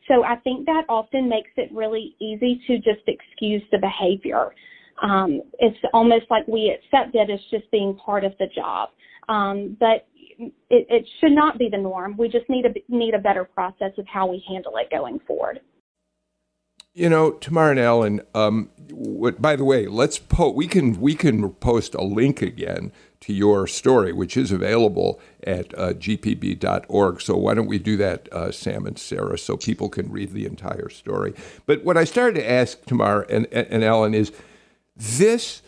[0.09, 4.53] So I think that often makes it really easy to just excuse the behavior.
[5.01, 8.89] Um, it's almost like we accept it as just being part of the job.
[9.29, 10.07] Um, but
[10.39, 12.15] it, it should not be the norm.
[12.17, 15.61] We just need a need a better process of how we handle it going forward.
[16.93, 18.21] You know, Tamar and Alan.
[18.33, 22.91] Um, what, by the way, let's po- we can we can post a link again
[23.21, 27.21] to your story, which is available at uh, gpb.org.
[27.21, 30.45] So why don't we do that, uh, Sam and Sarah, so people can read the
[30.45, 31.33] entire story?
[31.65, 34.31] But what I started to ask Tamar and, and, and Alan is
[34.95, 35.61] this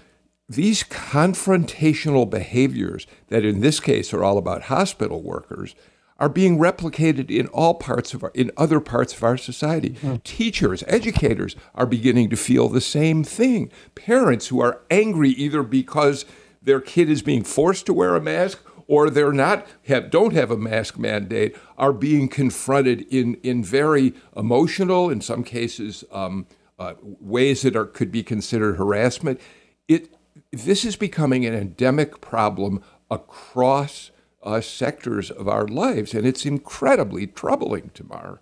[0.49, 5.75] these confrontational behaviors that in this case are all about hospital workers
[6.19, 9.91] are being replicated in all parts of our in other parts of our society.
[9.91, 10.17] Mm-hmm.
[10.23, 13.71] Teachers, educators are beginning to feel the same thing.
[13.95, 16.25] Parents who are angry either because
[16.62, 20.52] their kid is being forced to wear a mask or they're not have don't have
[20.52, 26.45] a mask mandate are being confronted in in very emotional in some cases um,
[26.80, 29.39] uh, ways that are could be considered harassment
[29.88, 30.13] it
[30.52, 34.12] this is becoming an endemic problem across
[34.43, 38.41] uh, sectors of our lives, and it's incredibly troubling, Tamar.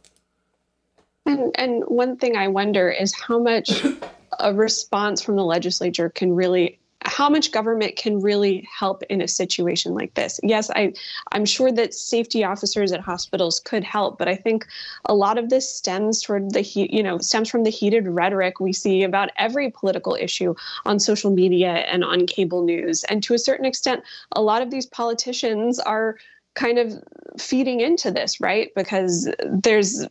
[1.26, 3.86] And and one thing I wonder is how much
[4.40, 9.28] a response from the legislature can really how much government can really help in a
[9.28, 10.40] situation like this.
[10.44, 10.94] Yes, I,
[11.32, 14.68] I'm sure that safety officers at hospitals could help, but I think
[15.06, 18.60] a lot of this stems toward the heat, you know, stems from the heated rhetoric
[18.60, 20.54] we see about every political issue
[20.86, 23.06] on social media and on cable news.
[23.06, 26.18] And to a certain extent, a lot of these politicians are
[26.56, 27.02] kind of
[27.38, 28.72] feeding into this, right?
[28.76, 30.06] Because there's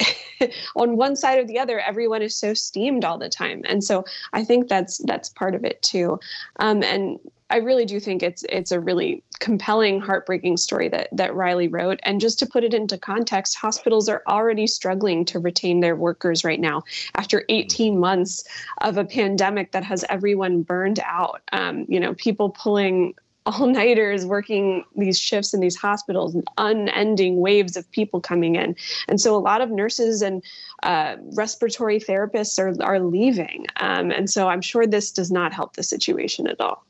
[0.76, 4.04] on one side or the other, everyone is so steamed all the time, and so
[4.32, 6.18] I think that's that's part of it too.
[6.58, 7.18] Um, and
[7.50, 12.00] I really do think it's it's a really compelling, heartbreaking story that that Riley wrote.
[12.02, 16.42] And just to put it into context, hospitals are already struggling to retain their workers
[16.42, 16.82] right now
[17.14, 18.44] after 18 months
[18.80, 21.42] of a pandemic that has everyone burned out.
[21.52, 23.14] Um, you know, people pulling
[23.46, 28.74] all nighters working these shifts in these hospitals and unending waves of people coming in.
[29.06, 30.42] And so a lot of nurses and
[30.82, 33.66] uh, respiratory therapists are, are leaving.
[33.76, 36.86] Um, and so I'm sure this does not help the situation at all.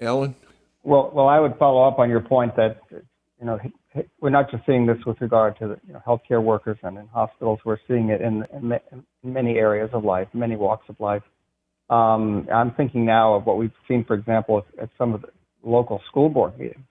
[0.00, 0.34] Alan?
[0.82, 3.60] Well, well, I would follow up on your point that, you know,
[4.20, 7.06] we're not just seeing this with regard to the, you know, healthcare workers and in
[7.08, 7.60] hospitals.
[7.64, 11.22] We're seeing it in, in, in many areas of life, many walks of life.
[11.92, 15.28] Um, I'm thinking now of what we've seen, for example, at, some of the
[15.62, 16.86] local school board meetings,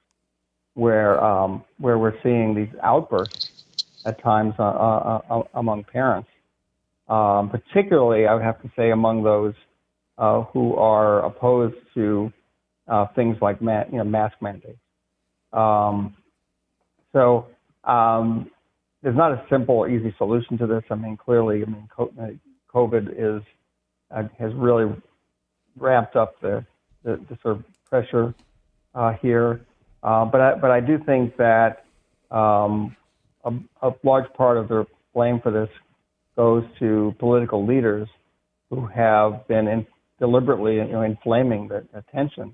[0.75, 3.33] where um, where we're seeing these outbursts
[4.05, 6.29] at times uh, uh, uh, among parents,
[7.09, 9.55] um, particularly I would have to say among those
[10.19, 12.31] uh, who are opposed to
[12.87, 14.77] uh, things like ma- you know mask mandates.
[15.51, 16.15] Um,
[17.11, 17.47] so
[17.85, 18.51] um,
[19.01, 20.83] there's not a simple, easy solution to this.
[20.91, 21.89] I mean, clearly, I mean,
[22.71, 23.41] COVID is
[24.13, 24.93] uh, has really
[25.77, 26.65] ramped up the,
[27.03, 28.33] the, the sort of pressure
[28.95, 29.61] uh, here.
[30.03, 31.85] Uh, but I, but I do think that
[32.31, 32.95] um,
[33.43, 35.69] a, a, large part of the blame for this
[36.35, 38.07] goes to political leaders
[38.69, 39.85] who have been in,
[40.19, 42.53] deliberately you know, inflaming the, tensions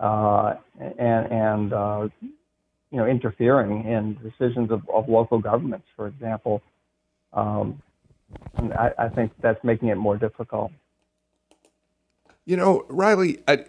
[0.00, 0.54] uh,
[0.98, 2.08] and, and uh,
[2.90, 6.62] you know interfering in decisions of, of local governments, for example.
[7.32, 7.82] Um,
[8.56, 10.72] and I, I think that's making it more difficult.
[12.44, 13.64] You know, Riley, I,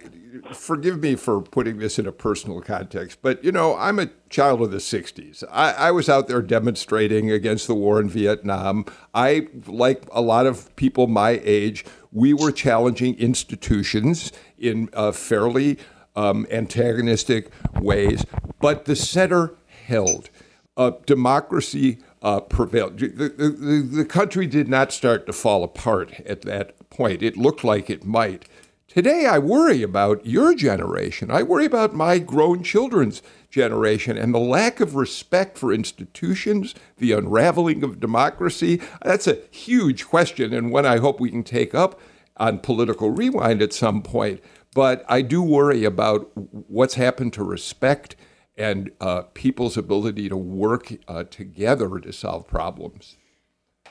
[0.54, 4.62] forgive me for putting this in a personal context, but you know, I'm a child
[4.62, 5.44] of the 60s.
[5.52, 8.86] I, I, was out there demonstrating against the war in Vietnam.
[9.14, 15.80] I, like a lot of people my age, we were challenging institutions in uh, fairly
[16.16, 18.26] um, antagonistic ways,
[18.60, 20.30] but the center held.
[20.76, 23.00] Uh, democracy uh, prevailed.
[23.00, 27.22] The, the, the country did not start to fall apart at that point.
[27.22, 28.48] It looked like it might.
[28.88, 31.30] Today, I worry about your generation.
[31.30, 37.12] I worry about my grown children's generation and the lack of respect for institutions, the
[37.12, 38.82] unraveling of democracy.
[39.04, 42.00] That's a huge question and one I hope we can take up
[42.38, 44.42] on Political Rewind at some point.
[44.74, 48.16] But I do worry about what's happened to respect
[48.58, 53.18] and uh, people's ability to work uh, together to solve problems.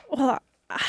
[0.09, 0.39] Well,
[0.69, 0.79] God,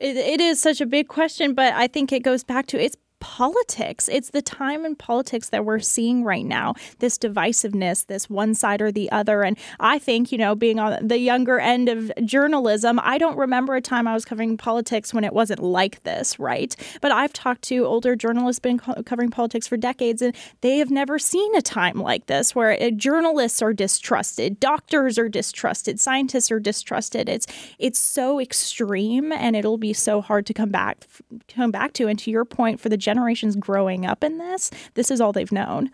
[0.00, 2.96] it, it is such a big question, but I think it goes back to it's
[3.20, 4.08] politics.
[4.08, 8.82] It's the time in politics that we're seeing right now this divisiveness, this one side
[8.82, 9.42] or the other.
[9.42, 13.74] And I think, you know, being on the younger end of journalism, I don't remember
[13.74, 16.74] a time I was covering politics when it wasn't like this, right?
[17.00, 21.18] But I've talked to older journalists, been covering politics for decades, and they have never
[21.18, 26.60] seen a time like this where uh, journalists are distrusted, doctors are distrusted, scientists are
[26.60, 27.28] distrusted.
[27.28, 27.46] It's
[27.78, 31.06] it's so extreme, and it'll be so hard to come back
[31.48, 32.08] come back to.
[32.08, 35.50] And to your point, for the generations growing up in this, this is all they've
[35.50, 35.90] known.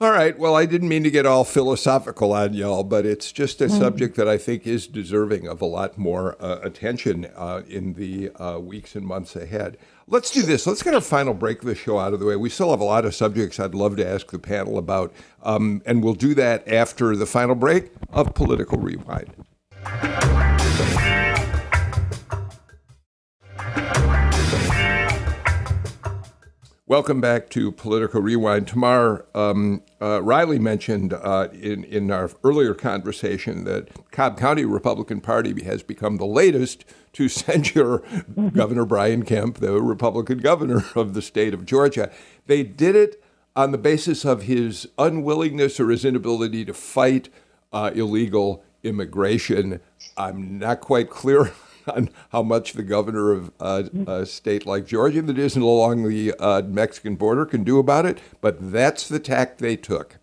[0.00, 0.38] All right.
[0.38, 3.76] Well, I didn't mean to get all philosophical on y'all, but it's just a mm.
[3.76, 8.30] subject that I think is deserving of a lot more uh, attention uh, in the
[8.36, 9.76] uh, weeks and months ahead.
[10.06, 10.68] Let's do this.
[10.68, 12.36] Let's get our final break of the show out of the way.
[12.36, 15.12] We still have a lot of subjects I'd love to ask the panel about,
[15.42, 19.34] um, and we'll do that after the final break of Political Rewind.
[26.88, 28.66] Welcome back to Political Rewind.
[28.66, 35.20] Tamar, um, uh, Riley mentioned uh, in, in our earlier conversation that Cobb County Republican
[35.20, 38.02] Party has become the latest to censure
[38.54, 42.10] Governor Brian Kemp, the Republican governor of the state of Georgia.
[42.46, 43.22] They did it
[43.54, 47.28] on the basis of his unwillingness or his inability to fight
[47.70, 49.80] uh, illegal immigration.
[50.16, 51.52] I'm not quite clear
[51.88, 56.34] on how much the governor of uh, a state like Georgia that isn't along the
[56.38, 60.16] uh, Mexican border can do about it, but that's the tack they took.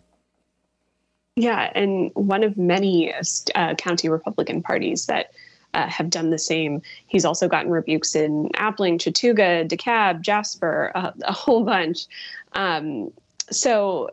[1.36, 3.12] Yeah, and one of many
[3.54, 5.32] uh, county Republican parties that
[5.74, 6.80] uh, have done the same.
[7.06, 12.06] He's also gotten rebukes in Appling, Chattooga, DeKalb, Jasper, a whole bunch.
[12.54, 13.12] Um,
[13.50, 14.10] so,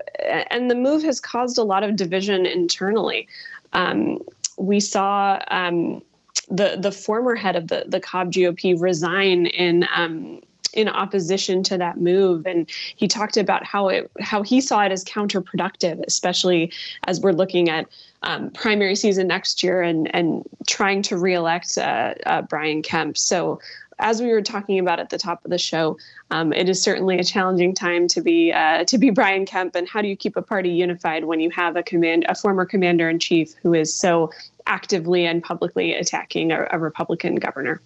[0.51, 3.27] and the move has caused a lot of division internally.
[3.71, 4.19] Um,
[4.57, 6.01] we saw um,
[6.49, 10.41] the the former head of the the Cobb GOP resign in um,
[10.73, 14.91] in opposition to that move, and he talked about how it how he saw it
[14.91, 16.71] as counterproductive, especially
[17.05, 17.87] as we're looking at
[18.23, 23.17] um, primary season next year and and trying to reelect uh, uh, Brian Kemp.
[23.17, 23.59] So
[24.03, 25.97] as we were talking about at the top of the show,
[26.29, 29.75] um, it is certainly a challenging time to be uh, to be Brian Kemp.
[29.75, 32.65] And how do you keep a party unified when you have a command, a former
[32.65, 34.29] commander in chief who is so
[34.67, 37.81] actively and publicly attacking a, a Republican governor?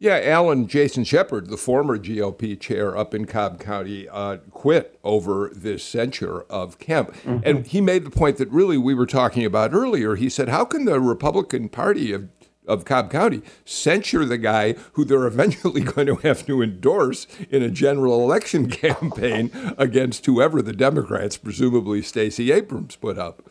[0.00, 5.50] Yeah, Alan Jason Shepherd, the former GOP chair up in Cobb County, uh, quit over
[5.52, 7.12] this censure of Kemp.
[7.14, 7.38] Mm-hmm.
[7.42, 10.14] And he made the point that really we were talking about earlier.
[10.14, 12.28] He said, How can the Republican Party have
[12.68, 17.62] of Cobb County censure the guy who they're eventually going to have to endorse in
[17.62, 23.42] a general election campaign against whoever the Democrats, presumably Stacey Abrams, put up.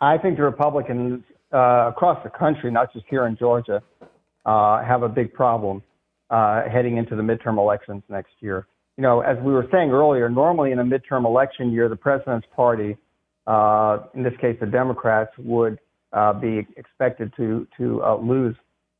[0.00, 1.22] I think the Republicans
[1.52, 3.82] uh, across the country, not just here in Georgia,
[4.46, 5.82] uh, have a big problem
[6.30, 8.66] uh, heading into the midterm elections next year.
[8.96, 12.46] You know, as we were saying earlier, normally in a midterm election year, the president's
[12.54, 12.96] party,
[13.46, 15.78] uh, in this case the Democrats, would
[16.40, 18.56] be expected to to uh, lose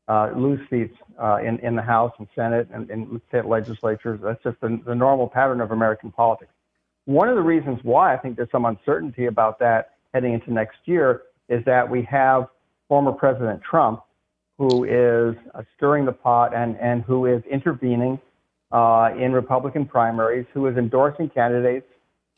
[0.07, 4.19] uh, lose seats uh, in in the House and Senate and in state legislatures.
[4.23, 6.51] That's just the, the normal pattern of American politics.
[7.05, 10.77] One of the reasons why I think there's some uncertainty about that heading into next
[10.85, 12.47] year is that we have
[12.87, 14.01] former President Trump,
[14.57, 18.19] who is uh, stirring the pot and and who is intervening
[18.71, 21.87] uh, in Republican primaries, who is endorsing candidates,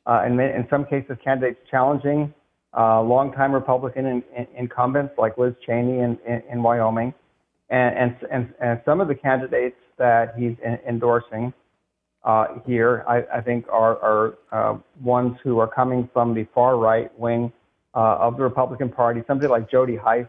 [0.05, 2.33] and in some cases candidates challenging
[2.77, 7.13] uh, longtime Republican in, in, incumbents like Liz Cheney in, in, in Wyoming,
[7.69, 10.55] and, and, and, and, some of the candidates that he's
[10.87, 11.53] endorsing
[12.23, 16.77] uh, here, I, I, think, are, are uh, ones who are coming from the far
[16.77, 17.51] right wing
[17.93, 19.21] uh, of the Republican Party.
[19.27, 20.25] Somebody like Jody Hice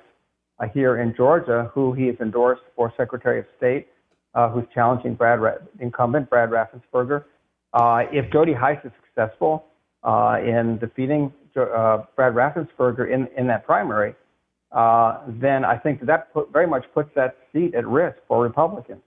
[0.59, 3.89] uh, here in Georgia, who he has endorsed for Secretary of State,
[4.35, 5.39] uh, who's challenging Brad
[5.81, 7.25] incumbent Brad Raffensperger.
[8.13, 9.67] if Jody Hice is successful
[10.05, 14.15] in defeating uh, Brad Raffensperger in, in that primary,
[14.73, 19.03] uh, then I think that, put, very much puts that seat at risk for Republicans.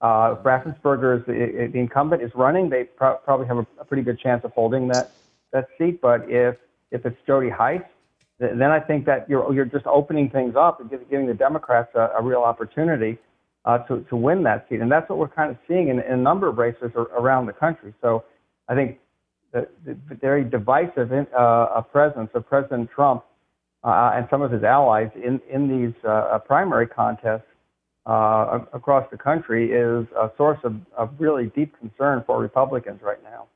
[0.00, 3.84] Uh, if Raffensperger is the, the incumbent is running, they pro- probably have a, a,
[3.84, 5.12] pretty good chance of holding that
[5.52, 6.02] that seat.
[6.02, 6.56] But if
[6.90, 7.80] if it's Jody Hice,
[8.38, 12.10] then I think that you're you're just opening things up and giving the Democrats a,
[12.18, 13.16] a real opportunity
[13.64, 16.12] uh, to to win that seat, and that's what we're kind of seeing in, in
[16.12, 17.94] a number of races around the country.
[18.02, 18.24] So
[18.68, 18.98] I think
[19.52, 23.24] the, the very divisive in, uh, presence of President Trump
[23.84, 27.46] uh, and some of his allies in, in these uh, uh primary contests
[28.06, 33.22] uh, across the country is a source of, of really deep concern for Republicans right
[33.24, 33.46] now.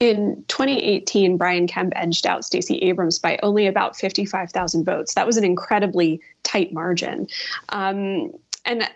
[0.00, 5.14] In 2018, Brian Kemp edged out Stacey Abrams by only about 55,000 votes.
[5.14, 7.28] That was an incredibly tight margin.
[7.68, 8.32] Um,
[8.64, 8.90] and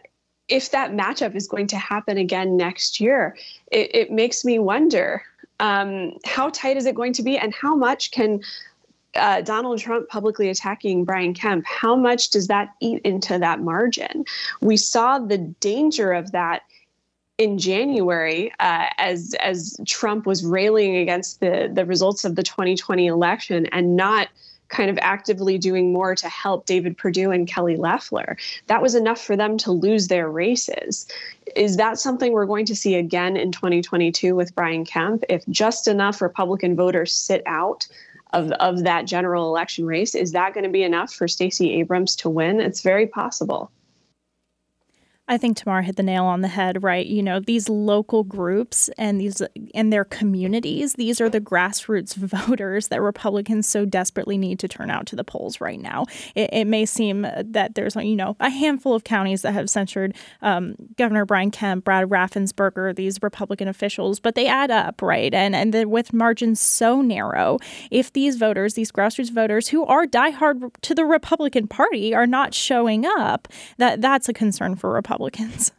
[0.48, 3.36] if that matchup is going to happen again next year,
[3.72, 5.22] it, it makes me wonder
[5.60, 8.40] um, how tight is it going to be and how much can
[9.16, 14.24] uh, Donald Trump publicly attacking Brian Kemp, how much does that eat into that margin?
[14.60, 16.62] We saw the danger of that
[17.38, 23.06] in January uh, as as Trump was railing against the the results of the 2020
[23.06, 24.28] election and not
[24.68, 28.36] kind of actively doing more to help David Perdue and Kelly Loeffler.
[28.66, 31.06] That was enough for them to lose their races.
[31.54, 35.24] Is that something we're going to see again in 2022 with Brian Kemp?
[35.28, 37.86] If just enough Republican voters sit out
[38.32, 42.16] of, of that general election race, is that going to be enough for Stacey Abrams
[42.16, 42.60] to win?
[42.60, 43.70] It's very possible.
[45.28, 47.04] I think Tamar hit the nail on the head, right?
[47.04, 49.42] You know, these local groups and these
[49.74, 52.14] and their communities, these are the grassroots
[52.46, 56.04] voters that Republicans so desperately need to turn out to the polls right now.
[56.36, 60.14] It, it may seem that there's, you know, a handful of counties that have censured
[60.42, 65.34] um, Governor Brian Kemp, Brad Raffensperger, these Republican officials, but they add up, right?
[65.34, 67.58] And and with margins so narrow,
[67.90, 72.54] if these voters, these grassroots voters who are diehard to the Republican Party, are not
[72.54, 73.48] showing up,
[73.78, 75.15] that that's a concern for Republicans.
[75.16, 75.72] Republicans.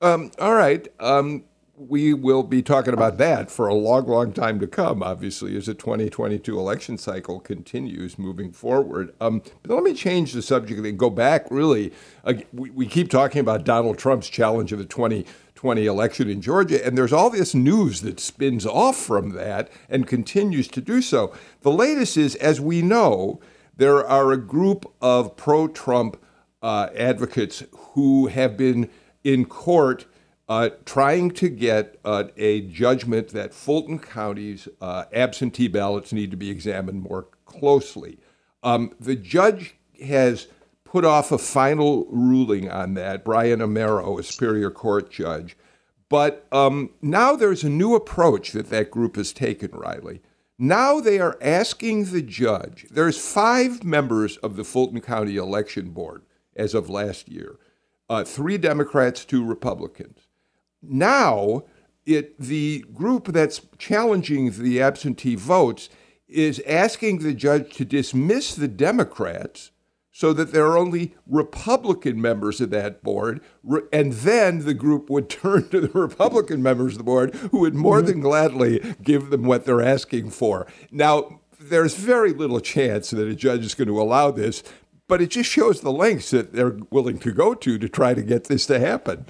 [0.00, 0.86] Um, all right.
[1.00, 1.44] Um,
[1.76, 5.66] we will be talking about that for a long, long time to come, obviously, as
[5.66, 9.12] the 2022 election cycle continues moving forward.
[9.20, 11.92] Um, but let me change the subject and go back, really.
[12.24, 16.84] Uh, we, we keep talking about Donald Trump's challenge of the 2020 election in Georgia,
[16.86, 21.34] and there's all this news that spins off from that and continues to do so.
[21.62, 23.40] The latest is, as we know,
[23.76, 26.22] there are a group of pro Trump
[26.62, 27.62] uh, advocates
[27.96, 28.90] who have been
[29.24, 30.04] in court
[30.50, 36.36] uh, trying to get uh, a judgment that Fulton County's uh, absentee ballots need to
[36.36, 38.18] be examined more closely.
[38.62, 40.46] Um, the judge has
[40.84, 45.56] put off a final ruling on that, Brian Amero, a Superior Court judge.
[46.10, 50.20] But um, now there's a new approach that that group has taken, Riley.
[50.58, 56.22] Now they are asking the judge, there's five members of the Fulton County Election Board
[56.54, 57.58] as of last year.
[58.08, 60.28] Uh, three Democrats, two Republicans.
[60.82, 61.64] Now,
[62.04, 65.88] it the group that's challenging the absentee votes
[66.28, 69.70] is asking the judge to dismiss the Democrats
[70.16, 73.38] so that there are only Republican members of that board.
[73.92, 77.74] And then the group would turn to the Republican members of the board who would
[77.74, 78.06] more mm-hmm.
[78.06, 80.66] than gladly give them what they're asking for.
[80.90, 84.62] Now, there's very little chance that a judge is going to allow this
[85.08, 88.22] but it just shows the lengths that they're willing to go to to try to
[88.22, 89.26] get this to happen.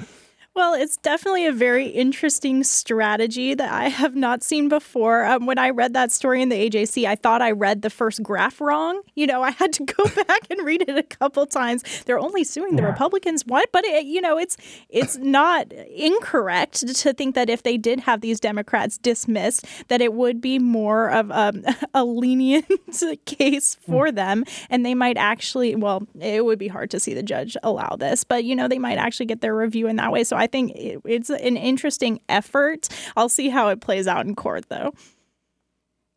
[0.57, 5.27] Well, it's definitely a very interesting strategy that I have not seen before.
[5.27, 8.23] Um, when I read that story in the AJC, I thought I read the first
[8.23, 9.03] graph wrong.
[9.15, 11.85] You know, I had to go back and read it a couple times.
[12.07, 13.45] They're only suing the Republicans.
[13.45, 13.71] What?
[13.71, 14.57] But it, you know, it's
[14.89, 20.15] it's not incorrect to think that if they did have these Democrats dismissed, that it
[20.15, 22.65] would be more of um, a lenient
[23.27, 25.75] case for them, and they might actually.
[25.75, 28.79] Well, it would be hard to see the judge allow this, but you know, they
[28.79, 30.25] might actually get their review in that way.
[30.25, 32.89] So I I think it's an interesting effort.
[33.17, 34.95] I'll see how it plays out in court, though.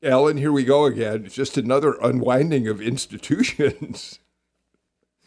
[0.03, 1.25] Alan, here we go again.
[1.25, 4.19] It's just another unwinding of institutions.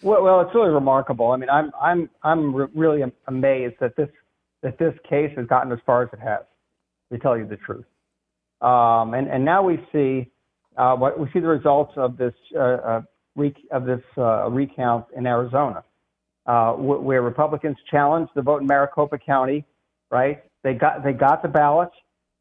[0.05, 1.31] Well, well, it's really remarkable.
[1.31, 4.09] I mean, I'm I'm I'm re- really amazed that this
[4.63, 6.41] that this case has gotten as far as it has.
[7.13, 7.85] To tell you the truth,
[8.61, 10.29] um, and and now we see
[10.77, 13.03] uh, what we see the results of this uh, uh,
[13.37, 15.85] re- of this uh, recount in Arizona
[16.47, 19.65] uh, where Republicans challenged the vote in Maricopa County,
[20.11, 20.43] right?
[20.63, 21.95] They got they got the ballots.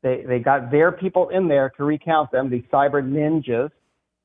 [0.04, 2.50] They they got their people in there to recount them.
[2.50, 3.70] The cyber ninjas,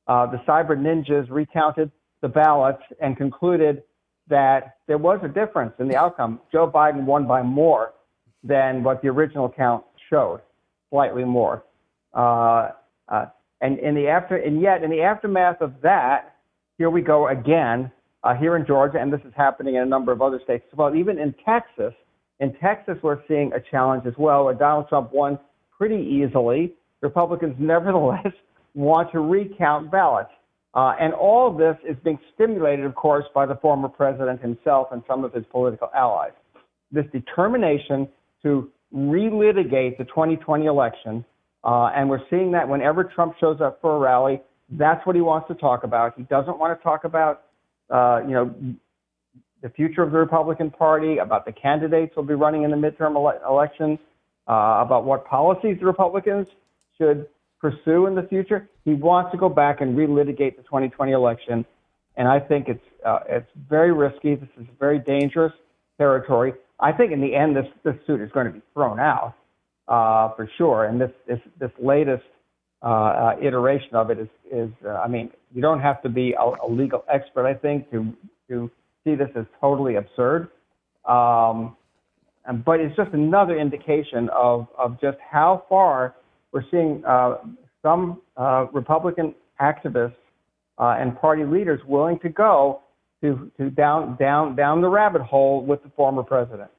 [0.07, 3.83] uh, the cyber ninjas recounted the ballots and concluded
[4.27, 6.41] that there was a difference in the outcome.
[6.51, 7.93] Joe Biden won by more
[8.43, 10.41] than what the original count showed,
[10.89, 11.63] slightly more.
[12.13, 12.71] Uh,
[13.07, 13.25] uh,
[13.61, 16.35] and in the after and yet in the aftermath of that,
[16.77, 17.91] here we go again
[18.23, 20.77] uh, here in Georgia, and this is happening in a number of other states as
[20.77, 20.95] well.
[20.95, 21.93] Even in Texas,
[22.39, 25.39] in Texas, we're seeing a challenge as well, where Donald Trump won
[25.77, 26.73] pretty easily.
[27.01, 28.33] Republicans, nevertheless,
[28.73, 30.29] want to recount ballots.
[30.73, 34.89] Uh, and all of this is being stimulated, of course, by the former president himself
[34.91, 36.33] and some of his political allies.
[36.91, 38.07] This determination
[38.43, 41.25] to relitigate the 2020 election,
[41.63, 44.41] uh, and we're seeing that whenever Trump shows up for a rally,
[44.71, 46.13] that's what he wants to talk about.
[46.15, 47.43] He doesn't want to talk about
[47.89, 48.55] uh, you know,
[49.61, 53.15] the future of the Republican Party, about the candidates who'll be running in the midterm
[53.15, 53.99] ele- elections,
[54.47, 56.47] uh, about what policies the Republicans
[56.97, 57.27] should
[57.59, 58.69] pursue in the future.
[58.85, 61.65] He wants to go back and relitigate the 2020 election,
[62.15, 64.35] and I think it's uh, it's very risky.
[64.35, 65.53] This is very dangerous.
[65.97, 66.53] territory.
[66.79, 69.33] I think in the end, this this suit is going to be thrown out
[69.87, 70.85] uh, for sure.
[70.85, 72.23] And this this this latest
[72.83, 76.33] uh, uh, iteration of it is is uh, I mean, you don't have to be
[76.33, 78.13] a, a, legal expert, I think, to
[78.49, 78.69] to
[79.03, 80.49] see this as totally absurd.
[81.05, 81.75] Um,
[82.45, 86.15] and, but it's just another indication of of just how far
[86.51, 87.37] we're seeing uh,
[87.81, 90.13] some uh, Republican activists
[90.77, 92.81] uh and party leaders willing to go
[93.21, 96.69] to, to down, down, down the rabbit hole with the former president.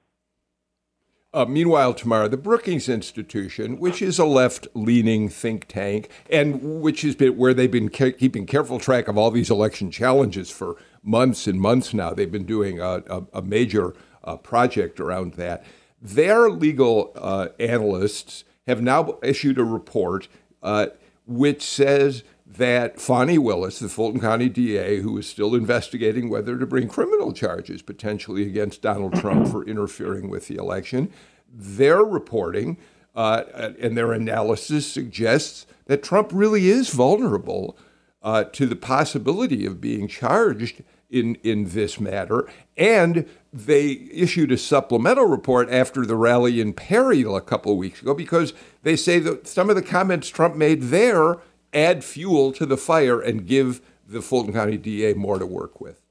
[1.39, 7.15] Uh, meanwhile, tomorrow, the Brookings Institution, which is a left-leaning think tank, and which has
[7.15, 11.47] been where they've been ke- keeping careful track of all these election challenges for months
[11.47, 12.13] and months now.
[12.13, 15.65] They've been doing a, a, a major uh, project around that.
[16.03, 20.27] Their legal uh, analysts have now issued a report
[20.61, 20.89] uh,
[21.25, 22.25] which says
[22.59, 27.33] that Fani Willis, the Fulton County DA, who is still investigating whether to bring criminal
[27.33, 31.11] charges potentially against Donald Trump for interfering with the election,
[31.51, 32.77] their reporting
[33.15, 33.45] uh,
[33.81, 37.77] and their analysis suggests that Trump really is vulnerable
[38.23, 42.49] uh, to the possibility of being charged in, in this matter.
[42.77, 48.03] And they issued a supplemental report after the rally in Perry a couple of weeks
[48.03, 48.53] ago because
[48.83, 51.37] they say that some of the comments Trump made there
[51.73, 56.03] add fuel to the fire and give the Fulton County DA more to work with.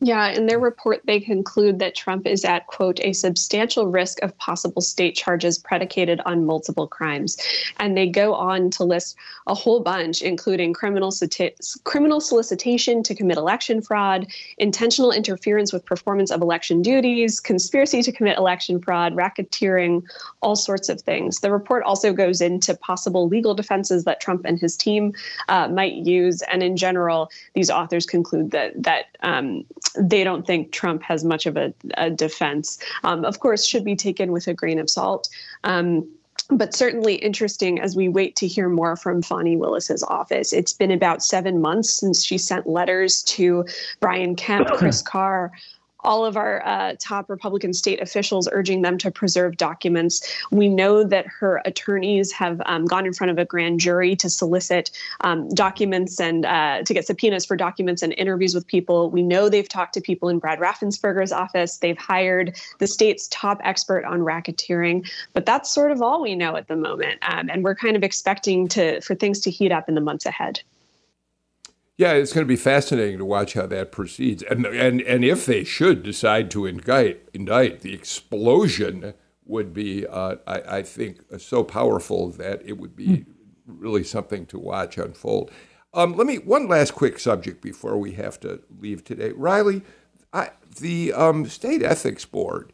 [0.00, 4.36] Yeah, in their report, they conclude that Trump is at, quote, a substantial risk of
[4.38, 7.36] possible state charges predicated on multiple crimes.
[7.78, 9.16] And they go on to list
[9.48, 11.12] a whole bunch, including criminal,
[11.82, 14.28] criminal solicitation to commit election fraud,
[14.58, 20.04] intentional interference with performance of election duties, conspiracy to commit election fraud, racketeering,
[20.42, 21.40] all sorts of things.
[21.40, 25.12] The report also goes into possible legal defenses that Trump and his team
[25.48, 26.40] uh, might use.
[26.42, 29.64] And in general, these authors conclude that, that um,
[29.96, 32.78] they don't think Trump has much of a, a defense.
[33.04, 35.28] Um, of course, should be taken with a grain of salt.
[35.64, 36.08] Um,
[36.50, 40.52] but certainly interesting as we wait to hear more from Fani Willis's office.
[40.52, 43.66] It's been about seven months since she sent letters to
[44.00, 45.52] Brian Kemp, Chris Carr,
[46.00, 50.22] all of our uh, top Republican state officials urging them to preserve documents.
[50.50, 54.30] We know that her attorneys have um, gone in front of a grand jury to
[54.30, 54.90] solicit
[55.22, 59.10] um, documents and uh, to get subpoenas for documents and interviews with people.
[59.10, 61.78] We know they've talked to people in Brad Raffensperger's office.
[61.78, 66.56] They've hired the state's top expert on racketeering, but that's sort of all we know
[66.56, 67.18] at the moment.
[67.22, 70.26] Um, and we're kind of expecting to for things to heat up in the months
[70.26, 70.60] ahead.
[71.98, 75.44] Yeah, it's going to be fascinating to watch how that proceeds, and and and if
[75.44, 81.64] they should decide to indict, indict, the explosion would be, uh, I, I, think, so
[81.64, 83.24] powerful that it would be
[83.66, 85.50] really something to watch unfold.
[85.92, 89.82] Um, let me one last quick subject before we have to leave today, Riley.
[90.32, 92.72] I, the um, state ethics board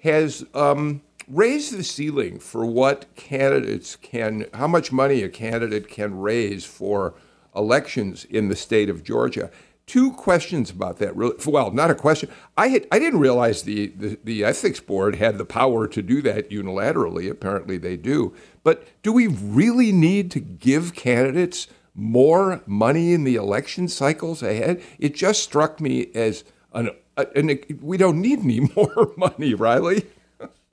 [0.00, 6.18] has um, raised the ceiling for what candidates can, how much money a candidate can
[6.18, 7.14] raise for
[7.56, 9.50] elections in the state of Georgia.
[9.86, 11.14] Two questions about that.
[11.14, 12.28] Well, not a question.
[12.56, 16.20] I had, I didn't realize the, the, the ethics board had the power to do
[16.22, 17.30] that unilaterally.
[17.30, 18.34] Apparently, they do.
[18.64, 24.82] But do we really need to give candidates more money in the election cycles ahead?
[24.98, 26.42] It just struck me as
[26.72, 30.04] an, an we don't need any more money, Riley.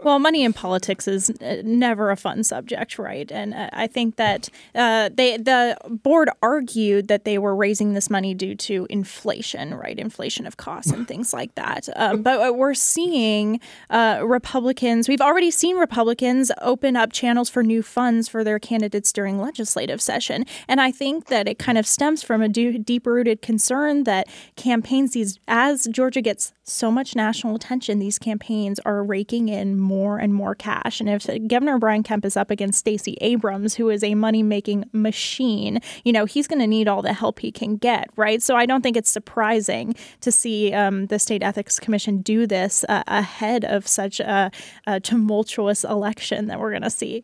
[0.04, 3.32] Well, money in politics is uh, never a fun subject, right?
[3.32, 8.10] And uh, I think that uh, they the board argued that they were raising this
[8.10, 9.98] money due to inflation, right?
[9.98, 11.88] Inflation of costs and things like that.
[11.96, 15.08] Um, but we're seeing uh, Republicans.
[15.08, 20.02] We've already seen Republicans open up channels for new funds for their candidates during legislative
[20.02, 24.28] session, and I think that it kind of stems from a deep-rooted concern that
[24.58, 29.93] campaigns, these as Georgia gets so much national attention, these campaigns are raking in more
[29.94, 31.00] more and more cash.
[31.00, 34.86] And if Governor Brian Kemp is up against Stacey Abrams, who is a money making
[34.92, 38.42] machine, you know, he's going to need all the help he can get, right?
[38.42, 42.84] So I don't think it's surprising to see um, the State Ethics Commission do this
[42.90, 44.52] uh, ahead of such a,
[44.88, 47.24] a, tumultuous election that we're going to see.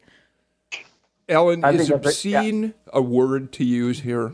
[1.28, 2.70] Alan, I is obscene yeah.
[2.94, 4.34] a word to use here?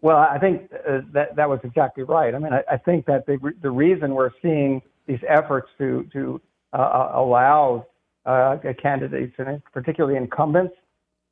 [0.00, 2.34] Well, I think uh, that that was exactly right.
[2.34, 6.40] I mean, I, I think that the, the reason we're seeing these efforts to to
[6.76, 7.86] uh, uh, allow
[8.26, 10.74] uh, candidates, and particularly incumbents,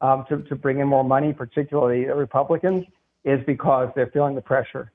[0.01, 2.85] um, to, to bring in more money, particularly Republicans,
[3.25, 4.91] is because they're feeling the pressure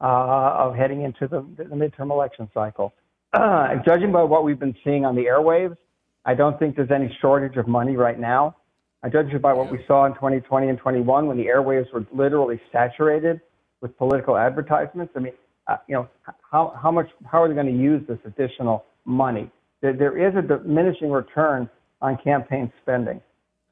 [0.00, 2.94] uh, of heading into the, the midterm election cycle.
[3.34, 5.76] Uh, judging by what we've been seeing on the airwaves,
[6.24, 8.56] I don't think there's any shortage of money right now.
[9.02, 12.06] I judge it by what we saw in 2020 and 21 when the airwaves were
[12.12, 13.40] literally saturated
[13.82, 15.12] with political advertisements.
[15.14, 15.32] I mean,
[15.66, 16.08] uh, you know,
[16.50, 19.50] how, how much, how are they going to use this additional money?
[19.80, 21.68] There, there is a diminishing return
[22.00, 23.20] on campaign spending.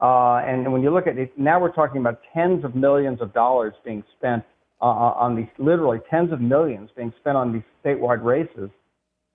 [0.01, 3.33] Uh, and when you look at it, now we're talking about tens of millions of
[3.33, 4.43] dollars being spent
[4.81, 8.69] uh, uh on these, literally tens of millions being spent on these statewide races,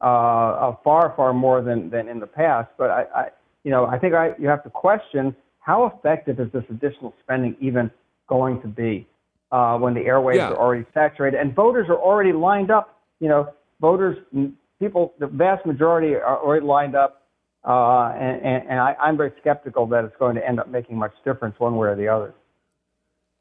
[0.00, 2.70] uh, far, far more than, than in the past.
[2.78, 3.28] But I, I
[3.62, 7.56] you know, I think I, you have to question how effective is this additional spending
[7.60, 7.90] even
[8.26, 9.06] going to be
[9.52, 10.48] uh, when the airwaves yeah.
[10.48, 13.00] are already saturated and voters are already lined up.
[13.20, 14.18] You know, voters,
[14.84, 17.24] people, the vast majority are already lined up
[17.64, 20.98] uh, and, and, and I, am very skeptical that it's going to end up making
[20.98, 22.34] much difference one way or the other.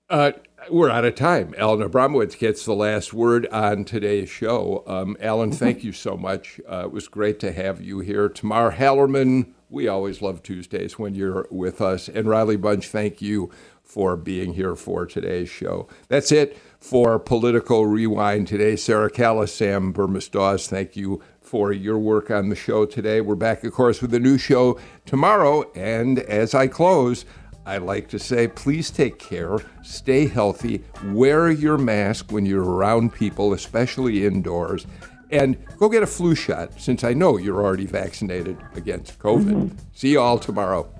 [0.09, 0.31] Uh,
[0.69, 1.53] we're out of time.
[1.57, 4.83] Alan Abramowitz gets the last word on today's show.
[4.87, 6.61] Um, Alan, thank you so much.
[6.69, 8.29] Uh, it was great to have you here.
[8.29, 12.07] Tamar Hallerman, we always love Tuesdays when you're with us.
[12.07, 15.87] And Riley Bunch, thank you for being here for today's show.
[16.07, 18.75] That's it for Political Rewind today.
[18.75, 21.21] Sarah Callis, Sam Bermas-Dawes, thank you
[21.53, 23.21] for your work on the show today.
[23.21, 25.71] We're back, of course, with a new show tomorrow.
[25.75, 27.25] And as I close,
[27.63, 33.13] I like to say, please take care, stay healthy, wear your mask when you're around
[33.13, 34.87] people, especially indoors,
[35.29, 39.53] and go get a flu shot since I know you're already vaccinated against COVID.
[39.53, 39.77] Mm-hmm.
[39.93, 40.91] See you all tomorrow.